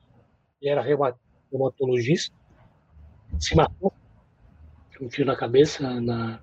[0.60, 2.36] ele era reumatologista,
[3.40, 3.94] se matou,
[5.00, 6.42] um tiro na cabeça na,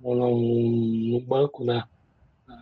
[0.00, 1.88] num, banco na,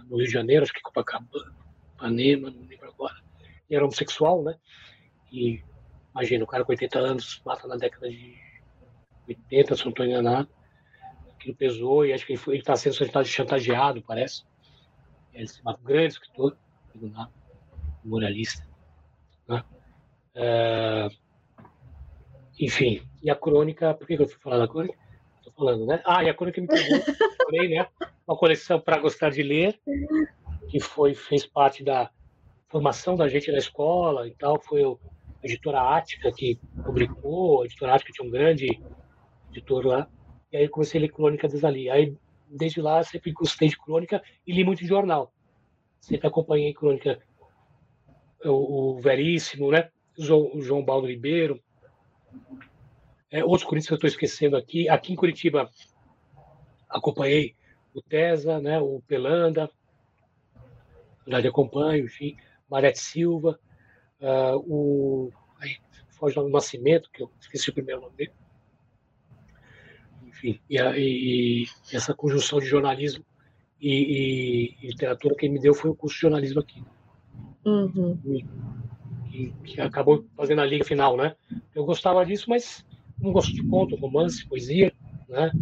[0.09, 1.55] no Rio de Janeiro, acho que Copacabana,
[1.97, 3.17] Panema, não lembro agora.
[3.69, 4.55] E era homossexual, né?
[5.33, 5.63] E
[6.19, 8.37] Imagina, o cara com 80 anos mata na década de
[9.29, 10.49] 80, se não estou enganado.
[11.33, 14.43] Aquilo pesou e acho que ele está sendo chantageado, parece.
[15.33, 16.57] Ele se mata um grande escritor,
[18.05, 18.67] moralista.
[19.49, 19.65] Né?
[20.35, 21.09] É...
[22.61, 24.99] Enfim, e a crônica, por que eu fui falar da crônica?
[25.37, 26.03] Estou falando, né?
[26.05, 27.01] Ah, e a crônica me pegou,
[27.45, 27.87] falei, né?
[28.27, 29.79] Uma coleção para gostar de ler,
[30.69, 32.11] que foi, fez parte da
[32.69, 34.99] formação da gente na escola e tal, foi o
[35.43, 38.81] a editora Ática que publicou, a editora Ática tinha um grande
[39.51, 40.09] editor lá,
[40.53, 41.91] e aí comecei a ler crônica desde ali.
[41.91, 42.17] Aí,
[42.49, 45.33] desde lá, sempre gostei de crônica e li muito jornal.
[46.01, 47.19] Sempre acompanhei crônica,
[48.45, 49.91] o, o Veríssimo, né?
[50.19, 51.63] O João Baldo Ribeiro,
[53.31, 54.89] é, outros cronistas que eu estou esquecendo aqui.
[54.89, 55.71] Aqui em Curitiba,
[56.89, 57.55] acompanhei
[57.95, 58.81] o Tesa, né?
[58.81, 59.71] o Pelanda,
[61.25, 62.37] verdade acompanho, enfim,
[62.71, 63.59] Marete Silva,
[64.21, 65.33] uh, o.
[65.61, 65.77] Aí,
[66.11, 68.33] foge o Nascimento, que eu esqueci o primeiro nome dele.
[70.27, 73.25] Enfim, e, e, e essa conjunção de jornalismo
[73.81, 76.83] e, e, literatura que me deu foi o curso de jornalismo aqui.
[77.65, 78.19] Uhum.
[79.33, 81.37] E, que acabou fazendo a liga final, né?
[81.75, 82.85] Eu gostava disso, mas
[83.21, 84.93] não gosto de conto, romance, poesia,
[85.29, 85.53] né?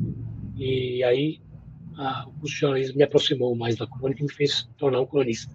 [0.57, 1.41] E aí
[1.97, 5.07] a, o curso de jornalismo me aproximou mais da crônica e me fez tornar um
[5.07, 5.55] cronista.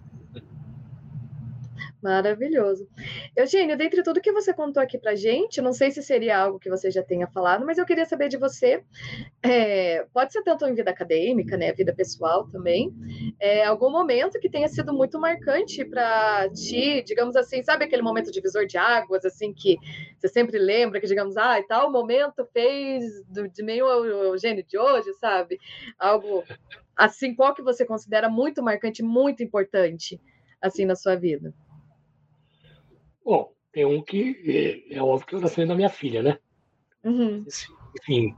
[2.02, 2.88] Maravilhoso.
[3.36, 6.68] Eugênio, dentre tudo que você contou aqui para gente, não sei se seria algo que
[6.68, 8.82] você já tenha falado, mas eu queria saber de você.
[9.40, 12.92] É, pode ser tanto em vida acadêmica, né, vida pessoal também.
[13.38, 18.32] É, algum momento que tenha sido muito marcante para ti, digamos assim, sabe aquele momento
[18.32, 19.78] divisor de águas, assim que
[20.18, 24.76] você sempre lembra que, digamos, ah, e tal momento fez do, de meio Eugênio de
[24.76, 25.56] hoje, sabe?
[25.96, 26.42] Algo
[26.96, 30.20] assim, qual que você considera muito marcante, muito importante,
[30.60, 31.54] assim na sua vida?
[33.24, 36.38] Bom, tem um que é, é óbvio que eu nasci da minha filha, né?
[37.04, 37.44] Uhum.
[38.00, 38.36] Enfim.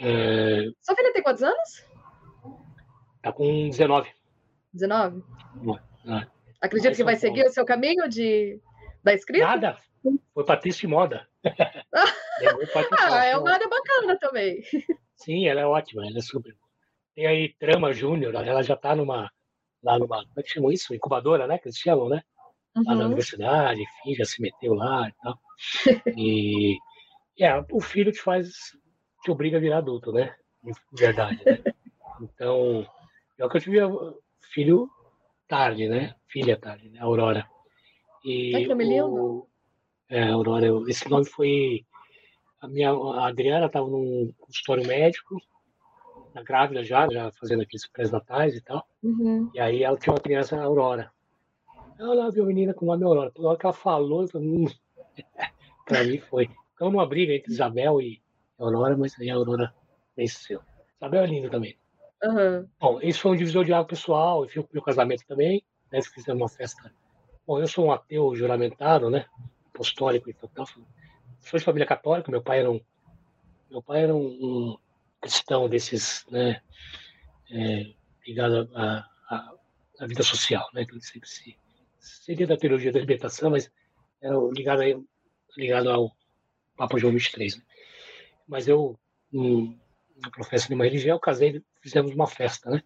[0.00, 0.68] É...
[0.80, 1.86] Sua filha tem quantos anos?
[3.22, 4.10] Tá com 19.
[4.72, 5.22] 19?
[6.06, 6.26] É.
[6.60, 8.60] Acredito que vai seguir o seu caminho de
[9.02, 9.44] da escrita?
[9.44, 9.78] Nada.
[10.34, 11.28] Foi Patrícia Moda.
[12.98, 14.62] ah, é uma área bacana também.
[15.16, 16.56] Sim, ela é ótima, ela é super.
[17.14, 19.30] Tem aí Trama Júnior, ela já está numa
[19.82, 20.94] lá numa, como é que chamam isso?
[20.94, 21.58] Incubadora, né?
[21.58, 22.22] Que eles chamam, né?
[22.76, 22.82] Uhum.
[22.86, 25.38] lá na universidade, enfim, já se meteu lá e tal.
[26.16, 26.78] E
[27.40, 28.50] é, o filho te faz,
[29.22, 30.34] te obriga a virar adulto, né?
[30.92, 31.58] De verdade, né?
[32.20, 32.86] Então,
[33.38, 33.78] é o que eu tive
[34.52, 34.88] filho
[35.48, 36.14] tarde, né?
[36.28, 37.00] Filha tarde, né?
[37.00, 37.48] Aurora.
[38.24, 39.46] E Ai, que nome lindo.
[40.08, 41.84] É, Aurora, esse nome foi
[42.60, 45.36] a minha a Adriana estava num consultório médico,
[46.32, 48.86] na grávida já, já fazendo aqueles pré-natais e tal.
[49.02, 49.50] Uhum.
[49.52, 50.68] E aí ela tinha uma criança, a
[51.98, 52.20] Aurora.
[52.20, 53.30] Ela viu a menina com o nome Aurora.
[53.30, 54.66] Toda hora que ela falou, eu falei, hum.
[55.86, 56.50] para mim foi.
[56.74, 58.20] Então, uma briga entre Isabel e
[58.58, 59.74] Aurora, mas aí a Aurora
[60.16, 60.60] venceu.
[60.96, 61.76] Isabel é linda também.
[62.22, 62.68] Uhum.
[62.80, 65.62] Bom, esse foi um divisor de água pessoal, enfim, o meu casamento também.
[65.90, 66.92] Né, fizemos uma festa.
[67.46, 69.26] Bom, eu sou um ateu juramentado, né?
[69.74, 70.66] Apostólico e tal.
[70.66, 72.80] Sou de família católica, meu pai era um,
[73.68, 74.78] meu pai era um, um
[75.20, 76.62] cristão desses, né?
[77.50, 77.92] É,
[78.26, 80.84] ligado à vida social, né?
[80.84, 81.56] Que ele sempre se,
[82.02, 83.70] seria da teologia da libertação, mas
[84.20, 85.00] era ligado, aí,
[85.56, 86.12] ligado ao
[86.76, 87.56] Papa João XXIII.
[87.56, 87.62] Né?
[88.46, 88.98] Mas eu
[89.32, 89.78] não,
[90.22, 92.82] não professo nenhuma religião, casei, fizemos uma festa, né?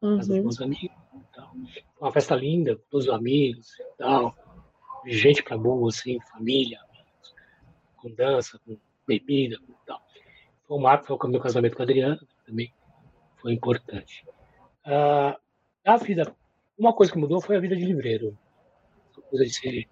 [0.00, 0.18] Uhum.
[0.18, 0.96] Dos meus amigos.
[1.34, 1.52] Tal.
[2.00, 4.34] Uma festa linda, com todos os amigos e tal.
[5.06, 7.34] Gente pra boa, assim, família, amigos,
[7.96, 10.02] com dança, com bebida, com tal.
[10.66, 12.72] Foi o marco, foi o meu casamento com a Adriana, também
[13.36, 14.24] foi importante.
[14.84, 15.38] Ah,
[15.84, 16.34] a vida,
[16.78, 18.38] uma coisa que mudou foi a vida de livreiro
[19.22, 19.88] coisa de ser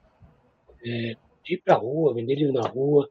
[0.85, 3.09] é, de ir para a rua, vender livro na rua.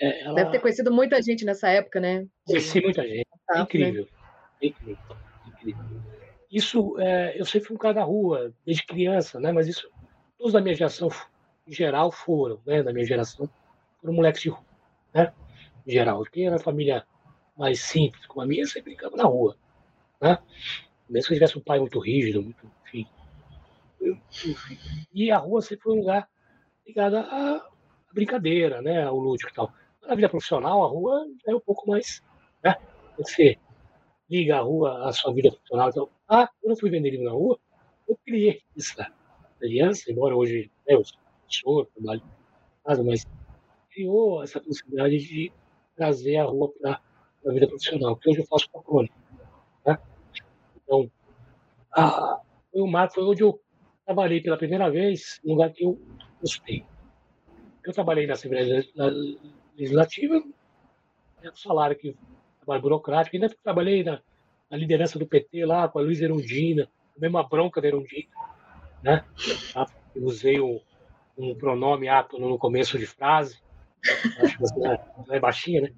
[0.00, 0.34] É, ela...
[0.34, 2.26] Deve ter conhecido muita gente nessa época, né?
[2.46, 3.26] Conheci muita gente.
[3.50, 4.04] É incrível.
[4.04, 4.68] Né?
[4.68, 4.98] incrível.
[5.46, 5.84] incrível.
[6.50, 9.52] Isso, é, eu sempre fui um cara da rua, desde criança, né?
[9.52, 9.90] Mas isso,
[10.38, 11.08] todos da minha geração,
[11.66, 12.82] em geral, foram, né?
[12.82, 13.48] Da minha geração,
[14.00, 14.64] foram moleques de rua,
[15.12, 15.32] né?
[15.86, 16.22] Em geral.
[16.24, 17.04] Quem era família
[17.56, 19.56] mais simples, como a minha, sempre brincava na rua,
[20.20, 20.38] né?
[21.08, 23.06] Mesmo que eu tivesse um pai muito rígido, muito, enfim,
[25.12, 26.28] e a rua sempre foi um lugar
[26.86, 27.68] ligado à
[28.12, 29.72] brincadeira, né, ao lúdico e tal.
[30.06, 32.22] Na vida profissional, a rua é um pouco mais,
[32.62, 32.76] né?
[33.18, 33.58] Você
[34.30, 35.88] liga a rua à sua vida profissional.
[35.88, 37.58] Então, ah, quando eu fui vender livro na rua,
[38.08, 39.10] eu criei essa
[39.62, 41.02] aliança, embora hoje né, eu
[41.48, 43.26] sou trabalho em casa, mas
[43.90, 45.52] criou essa possibilidade de
[45.96, 47.00] trazer a rua para
[47.46, 49.14] a vida profissional, que hoje eu faço com a crônica.
[49.86, 49.98] Né?
[50.76, 51.10] Então,
[51.92, 52.40] a,
[52.70, 53.60] foi o marco, foi onde eu
[54.04, 56.00] trabalhei pela primeira vez num lugar que eu
[56.40, 56.84] gostei.
[57.84, 58.84] Eu trabalhei na Assembleia
[59.76, 60.42] Legislativa,
[61.42, 62.16] é um salário que
[62.60, 64.20] trabalho burocrático, ainda trabalhei na,
[64.70, 68.28] na, liderança do PT lá com a Luiz Erundina, a mesma bronca da Erundina,
[69.02, 69.24] né?
[70.14, 70.80] Eu usei um,
[71.36, 73.58] um pronome átono no começo de frase,
[74.40, 75.92] acho que você não é baixinha, né?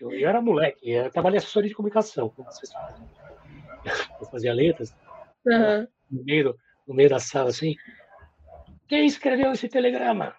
[0.00, 3.06] Eu era moleque, eu trabalhei assessoria de comunicação, como vocês fazem.
[4.20, 4.94] Eu fazia letras,
[5.46, 5.86] uhum.
[6.10, 6.56] no meio
[6.90, 7.76] no meio da sala assim.
[8.88, 10.34] Quem escreveu esse telegrama?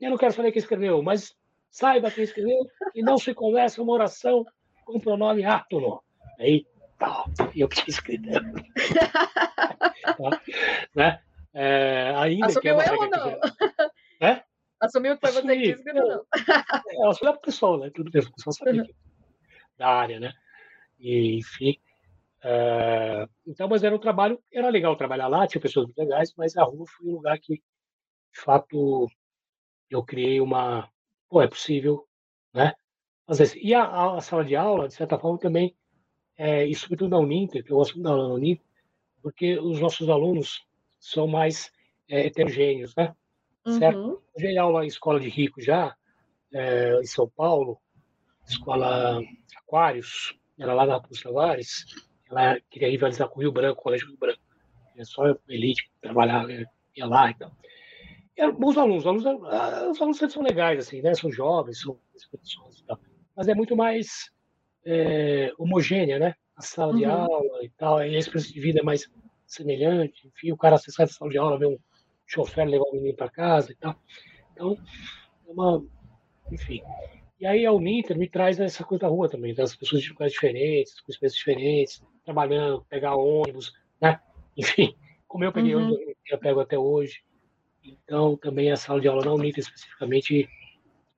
[0.00, 1.36] Eu não quero saber quem escreveu, mas
[1.68, 4.46] saiba quem escreveu e não se conversa uma oração
[4.84, 6.00] com o pronome átono.
[6.38, 6.64] Aí,
[6.96, 7.24] tá,
[7.56, 8.30] eu que escrevi.
[8.30, 8.40] tá,
[10.94, 11.20] né?
[11.52, 13.40] É, ainda Assumiu que é eu ou não?
[14.20, 14.44] É?
[14.78, 16.26] Assumiu que foi você que escreveu, não?
[16.88, 17.90] É, assumiu a pessoa, né?
[17.92, 18.88] Tudo bem, a pessoa sabia uhum.
[19.76, 20.32] da área, né?
[21.00, 21.80] E, enfim,
[22.46, 26.56] Uh, então, mas era um trabalho, era legal trabalhar lá, tinha pessoas muito legais, mas
[26.56, 29.08] a rua foi um lugar que, de fato,
[29.90, 30.88] eu criei uma.
[31.28, 32.06] Pô, é possível,
[32.54, 32.72] né?
[33.28, 35.74] Vezes, e a, a sala de aula, de certa forma, também,
[36.36, 38.64] é, e sobretudo na Uninter, que eu gosto muito da Uninter,
[39.20, 40.64] porque os nossos alunos
[41.00, 41.72] são mais
[42.08, 43.12] é, heterogêneos, né?
[43.66, 43.98] Certo?
[43.98, 44.20] Uhum.
[44.36, 45.96] Eu já aula em escola de rico já,
[46.52, 47.80] é, em São Paulo,
[48.46, 49.20] escola
[49.56, 51.84] Aquários, era lá na Rua Tavares,
[52.30, 54.40] ela queria rivalizar com o Rio Branco, o Colégio Rio Branco.
[54.96, 56.66] É só elite trabalhar, né?
[56.96, 57.52] ia lá e tal.
[58.36, 61.14] E eram bons alunos, os alunos, ah, os alunos são legais, assim, né?
[61.14, 61.98] São jovens, são
[62.30, 62.98] pessoas e tal.
[63.36, 64.30] Mas é muito mais
[64.84, 66.34] é, homogênea, né?
[66.56, 66.98] A sala uhum.
[66.98, 69.10] de aula e tal, e a experiência de vida é mais
[69.46, 70.26] semelhante.
[70.28, 71.78] Enfim, o cara, sai da sala de aula, vê um
[72.26, 73.94] chofer levar o menino para casa e tal.
[74.52, 74.78] Então,
[75.46, 75.84] é uma.
[76.50, 76.80] Enfim.
[77.38, 80.32] E aí a Uninter me traz essa coisa da rua também, das pessoas de lugares
[80.32, 84.20] diferentes, com experiências diferentes, trabalhando, pegar ônibus, né?
[84.56, 84.96] Enfim,
[85.28, 85.84] como eu peguei uhum.
[85.84, 87.22] ônibus, eu pego até hoje.
[87.84, 90.48] Então, também a sala de aula na Uninter, especificamente,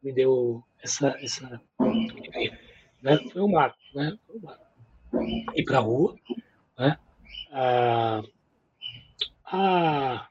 [0.02, 1.16] me deu essa.
[1.22, 1.62] essa
[3.00, 3.18] né?
[3.32, 4.18] Foi um marco, né?
[4.26, 4.66] Foi um marco.
[5.54, 6.16] Ir para a rua,
[6.76, 6.98] né?
[7.50, 8.22] Ah,
[9.44, 10.28] ah,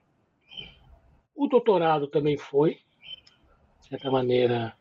[1.35, 2.75] o doutorado também foi,
[3.81, 4.75] de certa maneira,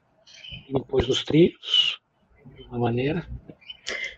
[0.73, 2.01] me pôs nos trilhos,
[2.55, 3.27] de uma maneira.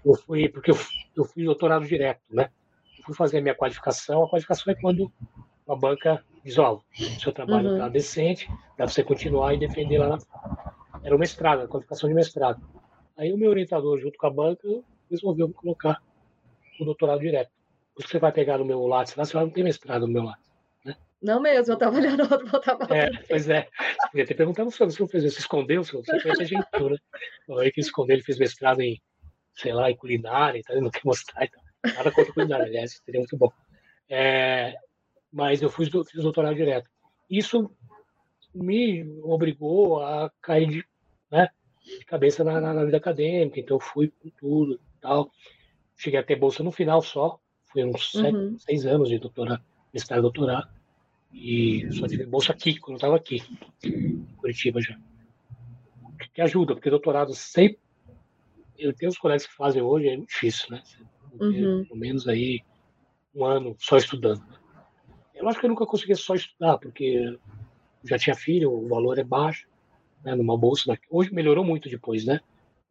[0.05, 0.79] Eu fui, porque eu,
[1.17, 2.51] eu fui doutorado direto, né?
[2.99, 4.25] Eu fui fazer a minha qualificação.
[4.25, 5.13] A qualificação é quando
[5.69, 7.93] a banca diz: Ó, oh, seu trabalho está uhum.
[7.93, 10.19] decente, dá para você continuar e defender lá na.
[11.03, 12.61] Era o mestrado, a qualificação de mestrado.
[13.17, 14.67] Aí o meu orientador, junto com a banca,
[15.11, 16.03] resolveu me colocar
[16.81, 17.51] o doutorado direto.
[17.97, 20.48] Você vai pegar no meu Lattes lá, você não tem mestrado no meu Lattes.
[21.21, 23.69] Não mesmo, eu estava olhando outro, voltava É, pois é.
[24.11, 26.59] Podia ter perguntado se você não fez, se escondeu, se você conhece a
[26.89, 26.97] né?
[27.59, 29.01] Aí que escondeu, ele fez mestrado em,
[29.55, 31.45] sei lá, em culinária, ele não quer mostrar.
[31.45, 31.61] Então,
[31.97, 33.53] nada contra culinária, aliás, seria muito bom.
[34.09, 34.77] É,
[35.33, 36.89] mas eu fiz, fiz doutorado direto.
[37.29, 37.71] Isso
[38.55, 40.85] me obrigou a cair de,
[41.31, 41.49] né,
[41.83, 45.31] de cabeça na, na, vida acadêmica, então eu fui com tudo e tal.
[45.97, 48.23] Cheguei a ter bolsa no final só, fui uns uhum.
[48.23, 49.63] sete, seis anos de doutorado,
[49.93, 50.69] mestrado e doutorado,
[51.33, 53.43] e só tive bolsa aqui, quando eu estava aqui,
[53.85, 54.99] em Curitiba já.
[56.33, 57.79] Que ajuda, porque doutorado sempre.
[58.77, 60.83] Eu tenho os colegas que fazem hoje, é muito difícil, né?
[61.41, 61.85] Uhum.
[61.85, 62.63] Pelo menos aí
[63.35, 64.43] um ano só estudando.
[65.35, 67.39] Eu acho que eu nunca consegui só estudar, porque
[68.05, 69.69] já tinha filho, o valor é baixo,
[70.25, 70.99] né, numa bolsa.
[71.11, 72.41] Hoje melhorou muito depois, né?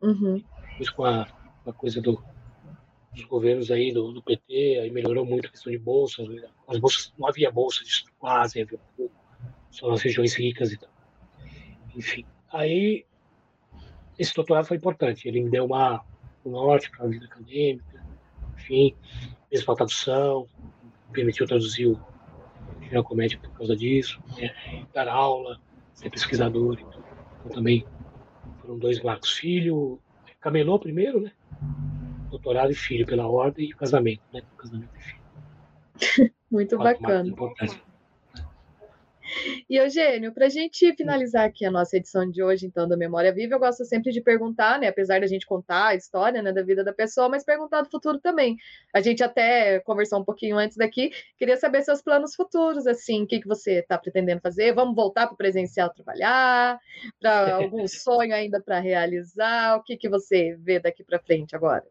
[0.01, 0.43] Uhum.
[0.71, 1.25] Depois com a,
[1.63, 2.21] com a coisa do,
[3.17, 6.27] dos governos aí, do, do, PT, aí melhorou muito a questão de bolsas.
[6.67, 9.13] As bolsas, não havia bolsa de quase, havia pouco,
[9.71, 10.89] só nas regiões ricas e tal.
[11.95, 13.05] Enfim, aí
[14.19, 15.27] esse doutorado foi importante.
[15.27, 16.05] Ele me deu uma,
[16.45, 18.05] um norte para a vida acadêmica,
[18.55, 18.95] enfim,
[19.49, 20.47] fez uma tradução,
[21.11, 21.99] permitiu traduzir o
[22.81, 24.85] Real Comédia por causa disso, né?
[24.93, 25.59] dar aula,
[25.93, 26.77] ser pesquisador.
[26.79, 27.03] Então,
[27.39, 27.83] então, também
[28.61, 29.31] foram dois marcos.
[29.31, 29.99] Filho,
[30.39, 31.31] camelou primeiro, né?
[32.37, 34.41] Doutorado e filho pela ordem e casamento, né?
[34.55, 36.33] Casamento e filho.
[36.51, 37.35] Muito Quatro bacana.
[39.67, 43.33] E Eugênio, para a gente finalizar aqui a nossa edição de hoje, então, da Memória
[43.33, 44.87] Viva, eu gosto sempre de perguntar, né?
[44.87, 48.19] Apesar da gente contar a história né, da vida da pessoa, mas perguntar do futuro
[48.19, 48.55] também.
[48.93, 53.27] A gente até conversou um pouquinho antes daqui, queria saber seus planos futuros, assim, o
[53.27, 54.73] que, que você está pretendendo fazer?
[54.73, 56.79] Vamos voltar para o presencial trabalhar?
[57.19, 59.77] Para algum sonho ainda para realizar?
[59.77, 61.83] O que, que você vê daqui para frente agora?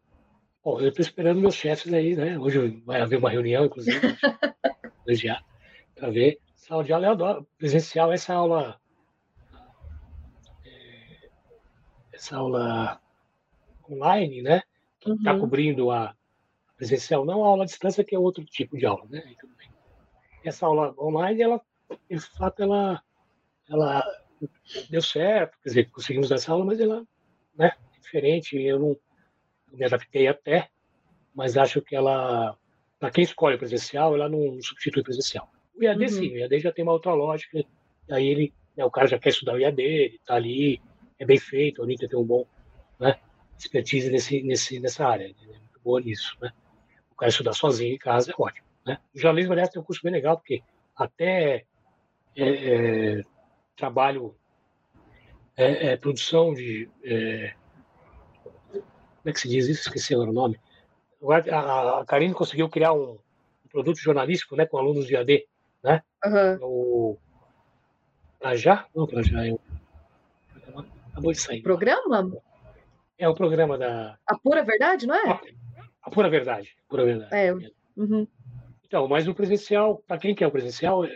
[0.67, 2.37] Bom, eu estou esperando meus chefes aí, né?
[2.37, 4.01] Hoje vai haver uma reunião, inclusive,
[5.95, 7.47] para ver Sala de aula eu adoro.
[7.57, 8.81] Presencial, essa aula.
[10.64, 11.29] É,
[12.12, 13.01] essa aula
[13.89, 14.61] online, né?
[14.99, 15.39] Que está uhum.
[15.39, 16.17] cobrindo a
[16.77, 19.23] presencial, não a aula à distância, que é outro tipo de aula, né?
[20.43, 21.61] Essa aula online, ela,
[22.11, 23.01] de fato, ela,
[23.71, 24.03] ela
[24.91, 27.07] deu certo, quer dizer, conseguimos essa aula, mas ela
[27.57, 27.71] né,
[28.03, 28.61] diferente.
[28.61, 29.06] Eu não
[29.73, 30.69] me adaptei até,
[31.35, 32.57] mas acho que ela,
[32.99, 35.51] para quem escolhe presencial, ela não substitui presencial.
[35.77, 36.09] O IAD uhum.
[36.09, 37.62] sim, o IAD já tem uma outra lógica,
[38.11, 40.81] aí ele, né, o cara já quer estudar o IAD, ele tá ali,
[41.19, 42.47] é bem feito, a Anitta tem um bom
[42.99, 43.19] né,
[43.59, 46.53] expertise nesse, nesse, nessa área, é muito boa nisso, né?
[47.11, 48.99] O cara estudar sozinho em casa é ótimo, né?
[49.14, 50.62] O jornalismo, aliás, tem um curso bem legal, porque
[50.95, 51.64] até
[52.35, 52.49] é,
[53.17, 53.23] é,
[53.77, 54.35] trabalho,
[55.57, 56.89] é, é produção de...
[59.27, 59.89] É, como é que se diz isso?
[59.89, 60.61] Esqueci agora o nome.
[61.51, 63.18] A, a Karine conseguiu criar um,
[63.70, 65.47] produto jornalístico né, com alunos de AD,
[65.83, 66.03] né?
[66.24, 66.59] Uhum.
[66.62, 67.18] O
[68.39, 68.87] Plajá?
[68.95, 69.61] Não, Plajá é o.
[71.11, 71.62] Acabou de sair.
[71.62, 72.33] Programa?
[73.18, 74.16] É o programa da.
[74.27, 75.31] A Pura Verdade, não é?
[75.31, 75.41] A,
[76.03, 76.77] a Pura Verdade.
[76.89, 77.35] Pura Verdade.
[77.35, 77.53] É.
[77.97, 78.27] Uhum.
[78.87, 81.09] Então, mas o presencial, para quem quer o presencial, a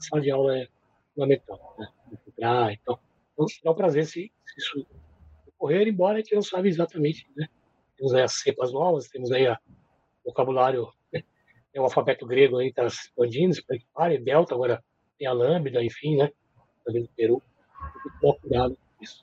[0.00, 0.68] sala de aula é
[1.14, 1.88] fundamental, né?
[2.26, 2.98] Entrar, então,
[3.32, 4.86] então, dá um prazer se, se isso
[5.58, 7.48] ocorrer, embora a gente não sabe exatamente, né?
[7.96, 9.56] Temos aí as cepas novas, temos aí o
[10.24, 10.88] vocabulário
[11.76, 14.82] tem o alfabeto grego aí, tá se expandindo, se prepare, delta, agora
[15.18, 16.28] tem a lambda, enfim, né?
[16.82, 17.42] Tá vendo Peru.
[18.22, 19.22] Tem cuidado com isso.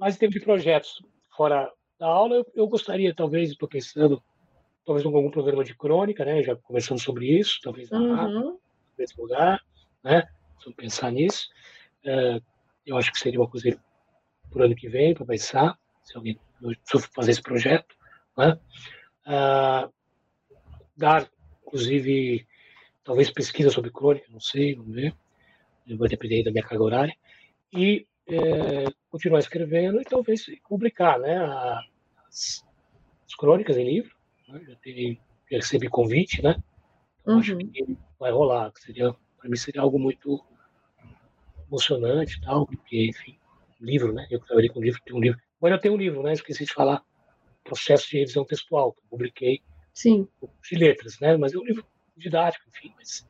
[0.00, 1.00] Mas em termos de projetos
[1.36, 4.20] fora da aula, eu, eu gostaria, talvez, estou pensando,
[4.84, 6.42] talvez em algum programa de crônica, né?
[6.42, 8.58] Já conversando sobre isso, talvez na uhum.
[8.98, 9.60] nesse lugar,
[10.02, 10.24] né?
[10.58, 11.50] Se pensar nisso.
[12.04, 12.40] É,
[12.84, 13.80] eu acho que seria uma coisa
[14.52, 16.38] por ano que vem, para pensar, se alguém
[17.14, 17.94] fazer esse projeto,
[18.36, 18.58] né?
[19.24, 19.88] Ah,
[20.96, 21.28] dar
[21.62, 22.46] inclusive,
[23.02, 25.14] talvez pesquisa sobre crônica, não sei, vamos ver.
[25.96, 27.16] Vai depender da minha carga horária.
[27.72, 31.36] E é, continuar escrevendo e talvez publicar né,
[32.28, 32.64] as,
[33.26, 34.14] as crônicas em livro.
[34.48, 34.62] Né?
[34.68, 36.62] Já, teve, já recebi convite, né?
[37.22, 37.40] Então, uhum.
[37.40, 38.70] Acho que vai rolar.
[38.76, 40.44] Seria, para mim seria algo muito
[41.66, 43.38] emocionante tal, porque, enfim,
[43.84, 44.26] livro, né?
[44.30, 45.40] Eu trabalhei com livro, tem um livro.
[45.58, 46.32] Agora eu tenho um livro, né?
[46.32, 47.02] Esqueci de falar.
[47.64, 49.60] Processo de revisão textual, que eu publiquei
[49.92, 50.26] Sim.
[50.68, 51.36] de letras, né?
[51.36, 53.26] Mas é um livro didático, enfim, mas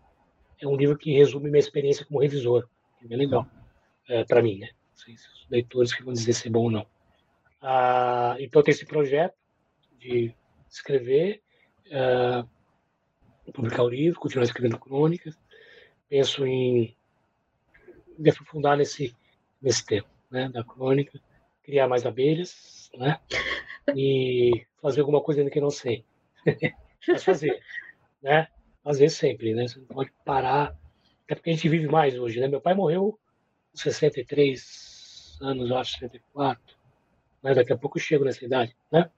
[0.61, 2.66] é um livro que resume minha experiência como revisor,
[2.98, 3.46] que é bem legal
[4.09, 4.68] é, para mim, né?
[4.68, 6.86] Não sei se os leitores que vão dizer se é bom ou não.
[7.61, 9.34] Ah, então tem esse projeto
[9.98, 10.34] de
[10.68, 11.42] escrever,
[11.92, 12.46] ah,
[13.53, 15.38] publicar o livro, continuar escrevendo crônicas.
[16.09, 16.96] Penso em
[18.18, 19.14] me aprofundar nesse
[19.61, 20.49] nesse tema, né?
[20.49, 21.20] Da crônica,
[21.62, 23.20] criar mais abelhas, né?
[23.95, 26.05] E fazer alguma coisa ainda que eu não sei.
[27.07, 27.61] Mas fazer,
[28.22, 28.49] né?
[28.83, 29.68] Fazer sempre, né?
[29.68, 30.76] Você não pode parar,
[31.28, 32.49] é porque a gente vive mais hoje, né?
[32.49, 33.18] Meu pai morreu
[33.70, 36.61] com 63 anos, eu acho, 64.
[37.43, 39.11] Mas daqui a pouco eu chego nessa idade, né?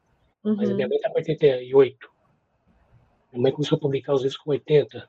[0.43, 0.57] Uhum.
[0.57, 2.11] Mas a minha mãe está com 88.
[3.33, 5.09] Minha mãe começou a publicar os livros com 80.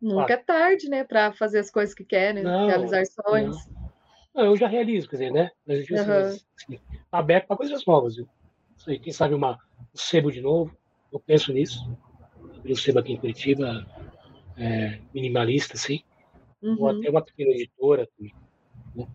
[0.00, 2.42] Nunca é tarde, né, para fazer as coisas que quer, né?
[2.42, 3.66] Não, realizar sonhos.
[3.66, 3.83] Não.
[4.34, 4.44] Não.
[4.44, 5.50] eu já realizo, quer dizer, né?
[5.66, 5.96] Mas uhum.
[6.56, 6.80] assim,
[7.10, 8.16] aberto para coisas novas.
[8.16, 8.28] Viu?
[8.76, 10.76] Sei, quem sabe uma, um sebo de novo,
[11.12, 11.96] eu penso nisso.
[12.56, 13.86] Abrir um sebo aqui em Curitiba,
[14.56, 16.02] é, minimalista, assim.
[16.62, 16.76] Uhum.
[16.80, 18.08] Ou até uma pequena editora.
[18.94, 19.06] Né?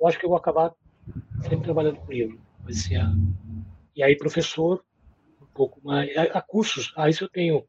[0.00, 0.72] Eu acho que eu vou acabar
[1.42, 2.40] sempre trabalhando com livro.
[2.64, 3.12] Vai ser a...
[3.94, 4.84] E aí, professor,
[5.40, 6.16] um pouco mais.
[6.16, 7.64] A, a cursos, ah, isso eu tenho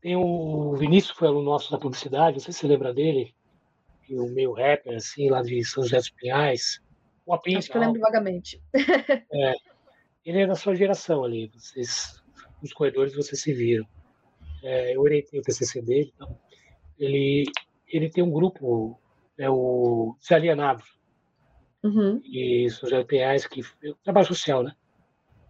[0.00, 3.34] tem o Vinícius, foi aluno nosso da publicidade, não sei se você lembra dele,
[4.14, 6.80] o meio rapper, assim, lá de São José dos Pinhais.
[7.26, 8.60] O Apim, Acho que eu lembro vagamente.
[9.30, 9.54] É,
[10.24, 12.22] ele é da sua geração ali, vocês,
[12.62, 13.86] nos corredores vocês se viram.
[14.62, 16.38] É, eu orientei o TCC dele, então,
[16.98, 17.44] ele,
[17.86, 18.98] ele tem um grupo,
[19.36, 20.98] é o Desalienados,
[21.82, 22.20] uhum.
[22.24, 24.74] e São José dos Pinhais, que é trabalho social, né?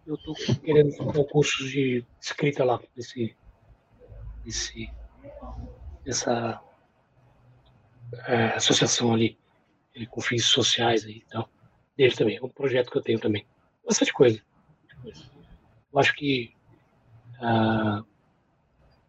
[0.05, 0.33] Eu estou
[0.63, 3.35] querendo fazer um curso de escrita lá, nesse
[4.45, 4.89] esse,
[6.05, 6.61] essa
[8.25, 9.37] é, associação ali
[10.09, 11.47] com fins sociais aí, então,
[11.97, 12.37] dele também.
[12.37, 13.45] É um projeto que eu tenho também.
[13.85, 14.41] Bastante coisa.
[15.05, 16.53] Eu acho que
[17.41, 18.03] ah,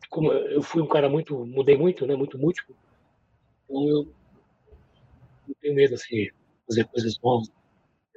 [0.09, 2.76] como eu fui um cara muito, mudei muito, né, muito múltiplo,
[3.64, 4.14] então eu
[5.46, 6.34] não tenho medo assim de
[6.66, 7.51] fazer coisas novas.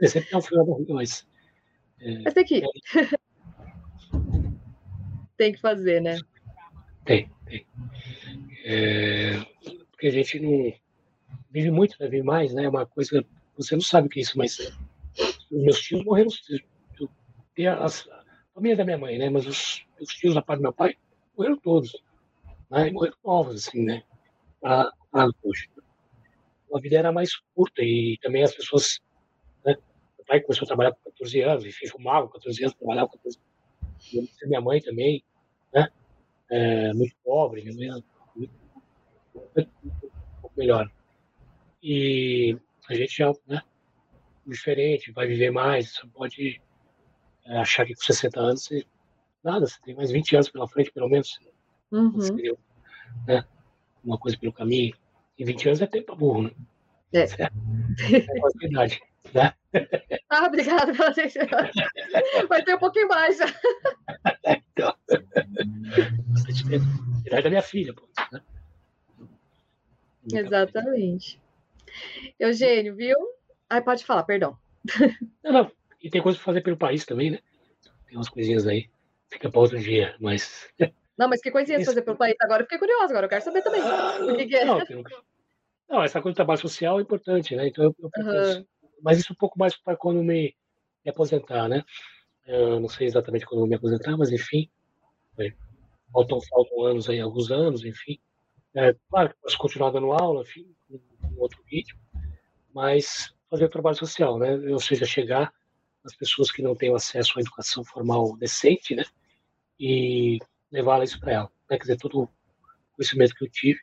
[0.03, 1.27] Sempre é um filme horrível, mas
[1.99, 2.67] é, mas tem que é,
[5.37, 6.17] tem que fazer, né?
[7.05, 7.65] Tem, tem.
[8.65, 9.45] É,
[10.03, 10.73] porque a gente não
[11.49, 12.09] vive muito, né?
[12.09, 12.65] vive mais, né?
[12.65, 13.23] É uma coisa.
[13.55, 14.57] Você não sabe o que é isso, mas
[15.49, 16.29] meus tios morreram.
[17.57, 17.89] Eu, a, a
[18.53, 19.29] família da minha mãe, né?
[19.29, 20.97] Mas os, os tios da parte do meu pai
[21.37, 22.03] morreram todos.
[22.69, 22.89] Né?
[22.89, 24.03] E morreram novos, assim, né?
[24.59, 24.91] Para
[25.41, 25.69] hoje.
[26.73, 28.99] A vida era mais curta e também as pessoas.
[29.63, 29.77] Né?
[30.17, 33.17] Meu pai começou a trabalhar com 14 anos, enfim, fumava com 14 anos, trabalhava com
[33.19, 33.39] 14
[34.17, 34.29] anos.
[34.43, 35.23] Minha mãe também,
[35.73, 35.87] né?
[36.49, 38.03] é, muito pobre, minha mãe
[39.35, 40.89] um pouco melhor.
[41.81, 42.57] E
[42.89, 43.61] a gente já, né,
[44.45, 46.61] diferente, vai viver mais, você pode
[47.45, 48.85] é, achar que com 60 anos você,
[49.43, 51.37] nada, você tem mais 20 anos pela frente, pelo menos.
[51.91, 52.11] Uhum.
[52.11, 52.55] Você,
[53.27, 53.45] né,
[54.03, 54.95] uma coisa pelo caminho.
[55.37, 56.51] E 20 anos é tempo pra burro, né?
[57.13, 57.19] É.
[57.19, 57.47] É,
[58.63, 59.01] é idade,
[59.33, 59.53] né?
[60.29, 61.71] Ah, obrigada pela.
[62.49, 63.45] Vai ter um pouquinho mais já.
[64.75, 64.95] Então,
[66.29, 66.85] bastante tempo.
[67.25, 68.09] Idade da minha filha, pô.
[68.31, 68.41] Né?
[70.31, 71.39] Exatamente.
[72.39, 73.17] Eugênio, viu?
[73.69, 74.57] Ai, pode falar, perdão.
[75.43, 75.71] Não, não.
[76.01, 77.39] E tem coisa para fazer pelo país também, né?
[78.07, 78.89] Tem umas coisinhas aí.
[79.29, 80.69] Fica para outro dia, mas.
[81.15, 81.91] Não, mas que coisinhas Isso...
[81.91, 82.63] fazer pelo país agora?
[82.63, 83.81] Eu fiquei curiosa, agora eu quero saber também.
[83.81, 84.65] Ah, o que, que é?
[84.65, 84.79] Não,
[85.87, 87.67] não, essa coisa do trabalho social é importante, né?
[87.67, 88.65] Então eu, eu uhum.
[88.99, 90.55] Mas isso um pouco mais para quando me,
[91.05, 91.83] me aposentar, né?
[92.47, 94.67] Eu não sei exatamente quando eu me aposentar, mas enfim.
[96.11, 98.19] Faltam, faltam anos aí, alguns anos, enfim.
[98.75, 101.99] É, claro que posso continuar dando aula, enfim, em outro ritmo,
[102.73, 104.55] mas fazer trabalho social, né?
[104.71, 105.53] Ou seja, chegar
[106.03, 109.03] às pessoas que não têm acesso à educação formal decente, né?
[109.79, 110.39] E
[110.71, 111.77] levar isso para ela, né?
[111.77, 112.29] Quer dizer, todo o
[112.95, 113.79] conhecimento que eu tive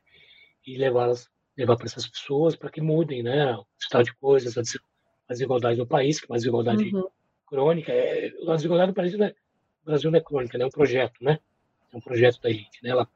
[0.67, 3.55] e levá-las levar para essas pessoas para que mudem, né?
[3.55, 7.09] O estado de coisas, a desigualdade no país, que é uma desigualdade uhum.
[7.47, 7.93] crônica.
[7.93, 10.65] É, a desigualdade no Brasil não, é, no Brasil não é crônica, né?
[10.65, 11.39] é um projeto, né?
[11.93, 12.91] É um projeto da elite, né?
[12.91, 13.09] Ela,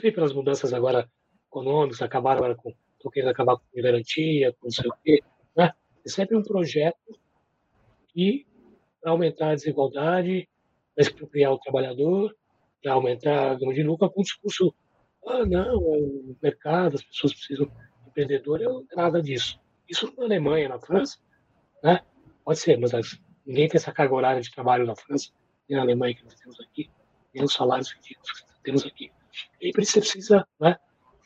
[0.00, 1.10] vê pelas mudanças agora
[1.48, 5.22] econômicas, acabaram agora com, estão querendo acabar com garantia, com não sei o quê,
[5.56, 5.72] né?
[6.04, 7.18] É sempre um projeto
[8.08, 8.46] que
[9.00, 10.48] para aumentar a desigualdade,
[10.94, 12.36] para expropriar o trabalhador,
[12.82, 14.74] para aumentar a gama de lucro, com um discurso,
[15.26, 19.60] ah, não, é o mercado, as pessoas precisam de empreendedor, é nada disso.
[19.88, 21.18] Isso na Alemanha, na França,
[21.82, 22.00] né?
[22.44, 22.92] Pode ser, mas
[23.44, 25.30] ninguém tem essa carga horária de trabalho na França,
[25.68, 26.90] nem na Alemanha que nós temos aqui
[27.34, 28.16] nem os salários que
[28.62, 29.10] temos aqui.
[29.60, 30.76] E você precisa né,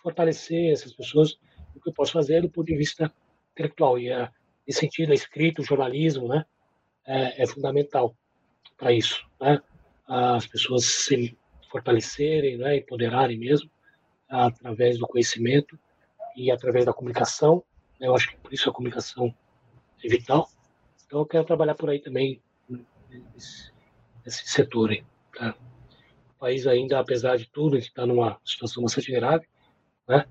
[0.02, 1.38] fortalecer essas pessoas.
[1.74, 3.12] O que eu posso fazer do ponto de vista
[3.52, 3.98] intelectual.
[3.98, 4.30] E a,
[4.66, 6.44] nesse sentido, a escrita, o jornalismo, né,
[7.06, 8.16] é, é fundamental
[8.76, 9.26] para isso.
[9.40, 9.60] Né?
[10.06, 11.36] As pessoas se
[11.70, 13.70] fortalecerem, né, empoderarem mesmo,
[14.28, 15.78] através do conhecimento
[16.36, 17.64] e através da comunicação.
[18.00, 19.34] Eu acho que por isso a comunicação
[20.02, 20.48] é vital.
[21.06, 22.40] Então eu quero trabalhar por aí também,
[23.08, 23.72] nesse,
[24.24, 25.04] nesse setor aí.
[25.36, 25.54] Tá?
[26.44, 29.46] País ainda, apesar de tudo, está numa situação bastante grave,
[30.06, 30.26] né?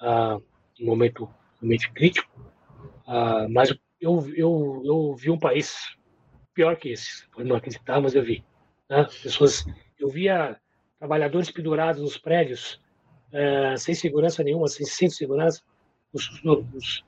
[0.00, 0.36] Ah,
[0.80, 2.28] um momento realmente crítico.
[3.06, 5.96] Ah, mas eu, eu, eu vi um país
[6.52, 7.28] pior que esse.
[7.28, 8.44] Pode não acreditar, mas eu vi.
[8.90, 9.06] Né?
[9.22, 9.64] Pessoas,
[10.00, 10.60] eu via
[10.98, 12.82] trabalhadores pendurados nos prédios
[13.30, 15.62] é, sem segurança nenhuma, sem centro de segurança,
[16.12, 16.28] os,
[16.74, 17.04] os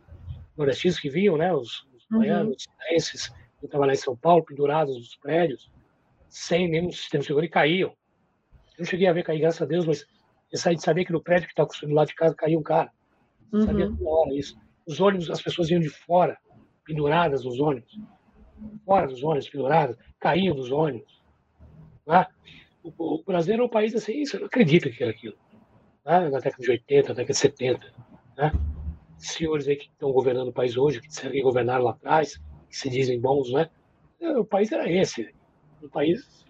[0.56, 2.20] nordestinos que vinham, né, os, os uhum.
[2.20, 5.68] baianos, os que trabalhavam em São Paulo, pendurados nos prédios,
[6.28, 7.96] sem nenhum sistema de segurança, e caíam.
[8.76, 10.06] Eu não cheguei a ver cair, graças a Deus, mas
[10.52, 12.62] eu saí de saber que no prédio que estava construindo lá de casa caiu um
[12.62, 12.90] cara.
[13.52, 13.62] Uhum.
[13.62, 14.56] Sabia toda hora isso.
[14.86, 16.36] Os ônibus, as pessoas iam de fora,
[16.84, 17.98] penduradas nos ônibus.
[18.84, 21.22] Fora dos ônibus, penduradas, caíam dos ônibus.
[22.06, 22.26] Né?
[22.82, 25.36] O, o, Brasil era um país assim, você não acredita que era aquilo.
[26.04, 26.28] Né?
[26.28, 27.94] Na década de 80, na década de 70.
[28.36, 28.52] Né?
[29.18, 32.36] Senhores aí que estão governando o país hoje, que disseram que governaram lá atrás,
[32.68, 33.70] que se dizem bons, né?
[34.20, 35.34] O país era esse.
[35.82, 36.44] Um país,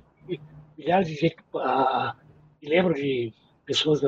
[0.77, 1.37] milhares de gente.
[1.57, 2.17] Ah,
[2.63, 3.33] me lembro de
[3.65, 4.03] pessoas,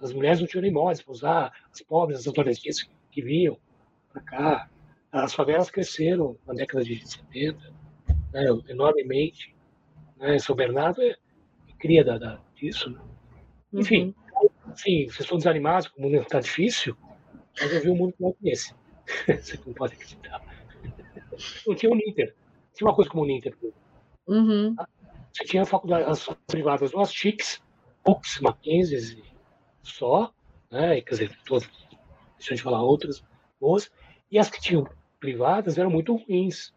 [0.00, 3.58] as mulheres não tinham nem para usar, as pobres, as adolescentes que vinham
[4.12, 4.70] para cá.
[5.10, 7.58] As favelas cresceram na década de 70,
[8.32, 9.54] né, enormemente.
[10.16, 10.38] Né?
[10.38, 12.90] São Bernardo é, é cria da, da, disso.
[12.90, 13.00] Né?
[13.74, 14.50] Enfim, uhum.
[14.72, 16.96] assim, vocês estão desanimados, o mundo está difícil,
[17.60, 18.74] mas eu vi um mundo como esse.
[19.26, 20.40] Você não pode acreditar.
[21.66, 22.34] Não tinha o Ninter.
[22.74, 23.54] Tinha uma coisa como o Ninter.
[24.26, 24.74] Uhum.
[25.32, 27.62] Você tinha faculdades privadas, umas chiques,
[28.04, 29.16] poucos Mackenzies
[29.82, 30.32] só,
[30.70, 31.00] né?
[31.00, 31.68] quer dizer, todas,
[32.36, 33.24] deixa eu te falar outras
[33.58, 33.90] boas,
[34.30, 34.86] e as que tinham
[35.18, 36.74] privadas eram muito ruins.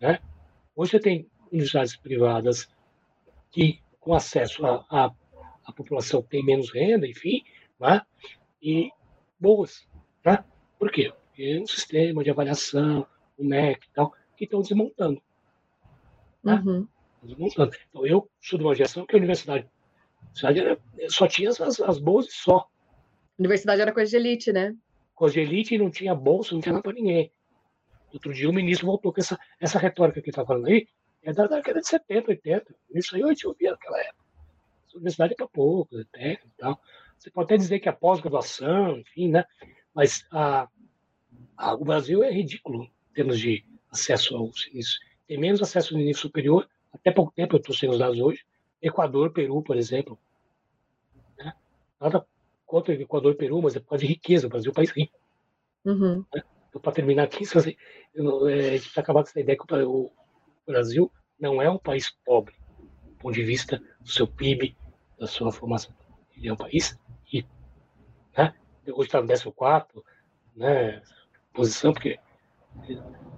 [0.00, 0.18] Né?
[0.74, 2.68] Hoje você tem universidades privadas
[3.50, 7.44] que, com acesso a população tem menos renda, enfim,
[7.78, 8.00] né?
[8.62, 8.90] e
[9.38, 9.86] boas.
[10.24, 10.42] Né?
[10.78, 11.12] Por quê?
[11.28, 13.06] Porque é um sistema de avaliação,
[13.36, 15.20] o MEC e tal, que estão desmontando.
[16.42, 16.54] Né?
[16.64, 16.88] Uhum.
[17.22, 19.68] Então, eu sou de uma geração que a universidade
[20.44, 22.68] era, só tinha as, as bolsas só.
[23.38, 24.74] Universidade era coisa de elite, né?
[25.14, 27.32] Coisa de elite e não tinha bolsa, não tinha nada para ninguém.
[28.12, 30.88] Outro dia o ministro voltou com essa, essa retórica que ele está falando aí,
[31.22, 32.74] é da década de 70, 80.
[32.94, 34.24] Isso aí eu te ouvia naquela época.
[34.94, 36.80] A universidade é para pouco, é técnico e tal.
[37.18, 39.44] Você pode até dizer que a pós-graduação, enfim, né?
[39.92, 40.68] Mas a,
[41.56, 45.00] a, o Brasil é ridículo em termos de acesso ao ensino.
[45.26, 46.68] Tem menos acesso ao nível superior.
[47.00, 48.44] Até pouco tempo, eu estou sem os dados hoje,
[48.80, 50.18] Equador, Peru, por exemplo.
[51.38, 51.52] Né?
[52.00, 52.26] Nada
[52.66, 54.46] contra Equador e Peru, mas é por causa de riqueza.
[54.46, 55.18] O Brasil é um país rico.
[55.84, 56.24] Uhum.
[56.34, 56.42] Né?
[56.68, 57.76] Então, para terminar aqui, assim,
[58.14, 60.10] eu, é, a gente está acabando com essa ideia que o
[60.66, 62.54] Brasil não é um país pobre,
[63.04, 64.76] do ponto de vista do seu PIB,
[65.18, 65.94] da sua formação.
[66.36, 67.48] Ele é um país rico.
[68.36, 68.54] Né?
[68.92, 70.04] Hoje está no 14
[70.54, 71.02] né,
[71.52, 72.18] posição, porque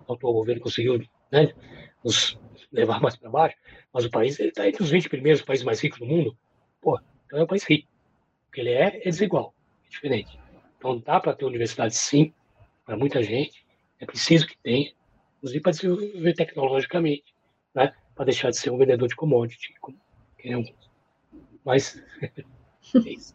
[0.08, 0.98] o atual governo conseguiu
[1.30, 1.54] né,
[2.04, 2.38] nos
[2.72, 3.56] levar mais para baixo,
[3.92, 6.36] mas o país está entre os 20 primeiros países mais ricos do mundo.
[6.80, 7.88] Pô, então é um país rico.
[8.48, 9.54] O que ele é, é desigual,
[9.86, 10.38] é diferente.
[10.78, 12.32] Então dá para ter universidade sim,
[12.84, 13.64] para muita gente,
[13.98, 14.92] é preciso que tenha,
[15.38, 17.34] inclusive para desenvolver tecnologicamente,
[17.74, 17.94] né?
[18.14, 19.98] para deixar de ser um vendedor de commodity, como
[20.38, 20.72] queremos.
[21.64, 23.34] Mas é isso.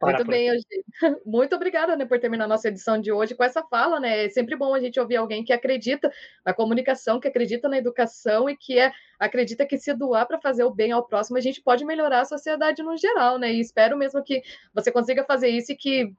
[0.00, 0.84] Muito bem, Eugênio.
[1.24, 4.26] Muito obrigada né, por terminar nossa edição de hoje com essa fala, né?
[4.26, 6.10] É sempre bom a gente ouvir alguém que acredita
[6.44, 10.64] na comunicação, que acredita na educação e que é, acredita que se doar para fazer
[10.64, 13.52] o bem ao próximo, a gente pode melhorar a sociedade no geral, né?
[13.52, 14.42] E espero mesmo que
[14.74, 16.12] você consiga fazer isso e que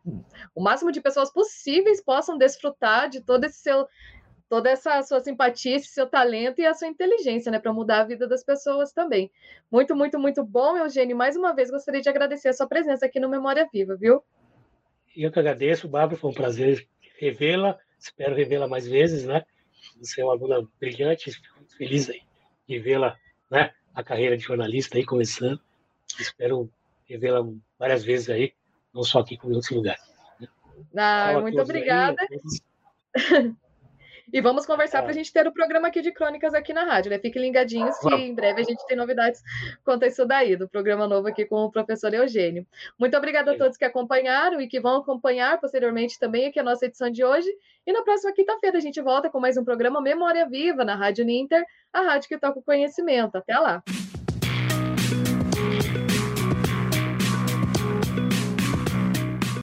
[0.56, 3.88] o máximo de pessoas possíveis possam desfrutar de todo esse seu
[4.50, 8.06] toda essa sua simpatia, esse seu talento e a sua inteligência, né, para mudar a
[8.06, 9.32] vida das pessoas também.
[9.72, 11.16] Muito, muito, muito bom, Eugênio.
[11.16, 14.24] Mais uma vez gostaria de agradecer a sua presença aqui no Memória Viva, viu?
[15.16, 16.88] Eu que agradeço, Bárbara, foi um prazer
[17.20, 19.44] revê-la, espero revê-la mais vezes, né?
[20.00, 22.22] Você é uma aluna brilhante, fico muito feliz aí
[22.68, 23.18] de vê-la,
[23.50, 23.74] né?
[23.96, 25.60] A carreira de jornalista aí começando.
[26.20, 26.70] Espero
[27.10, 27.46] revê-la
[27.80, 28.54] várias vezes aí,
[28.94, 30.02] não só aqui como em outros lugares.
[30.40, 30.48] Né?
[30.96, 32.18] Ah, muito obrigada.
[32.22, 33.54] Aí,
[34.32, 35.14] E vamos conversar para a é.
[35.14, 37.20] gente ter o programa aqui de crônicas aqui na rádio, né?
[37.20, 39.42] Fiquem ligadinhos que em breve a gente tem novidades
[39.86, 42.66] quanto a isso daí, do programa novo aqui com o professor Eugênio.
[43.00, 46.86] Muito obrigada a todos que acompanharam e que vão acompanhar posteriormente também aqui a nossa
[46.86, 47.50] edição de hoje.
[47.86, 51.24] E na próxima quinta-feira a gente volta com mais um programa Memória Viva na Rádio
[51.24, 51.64] Ninter,
[51.94, 53.38] a rádio que toca o conhecimento.
[53.38, 53.82] Até lá!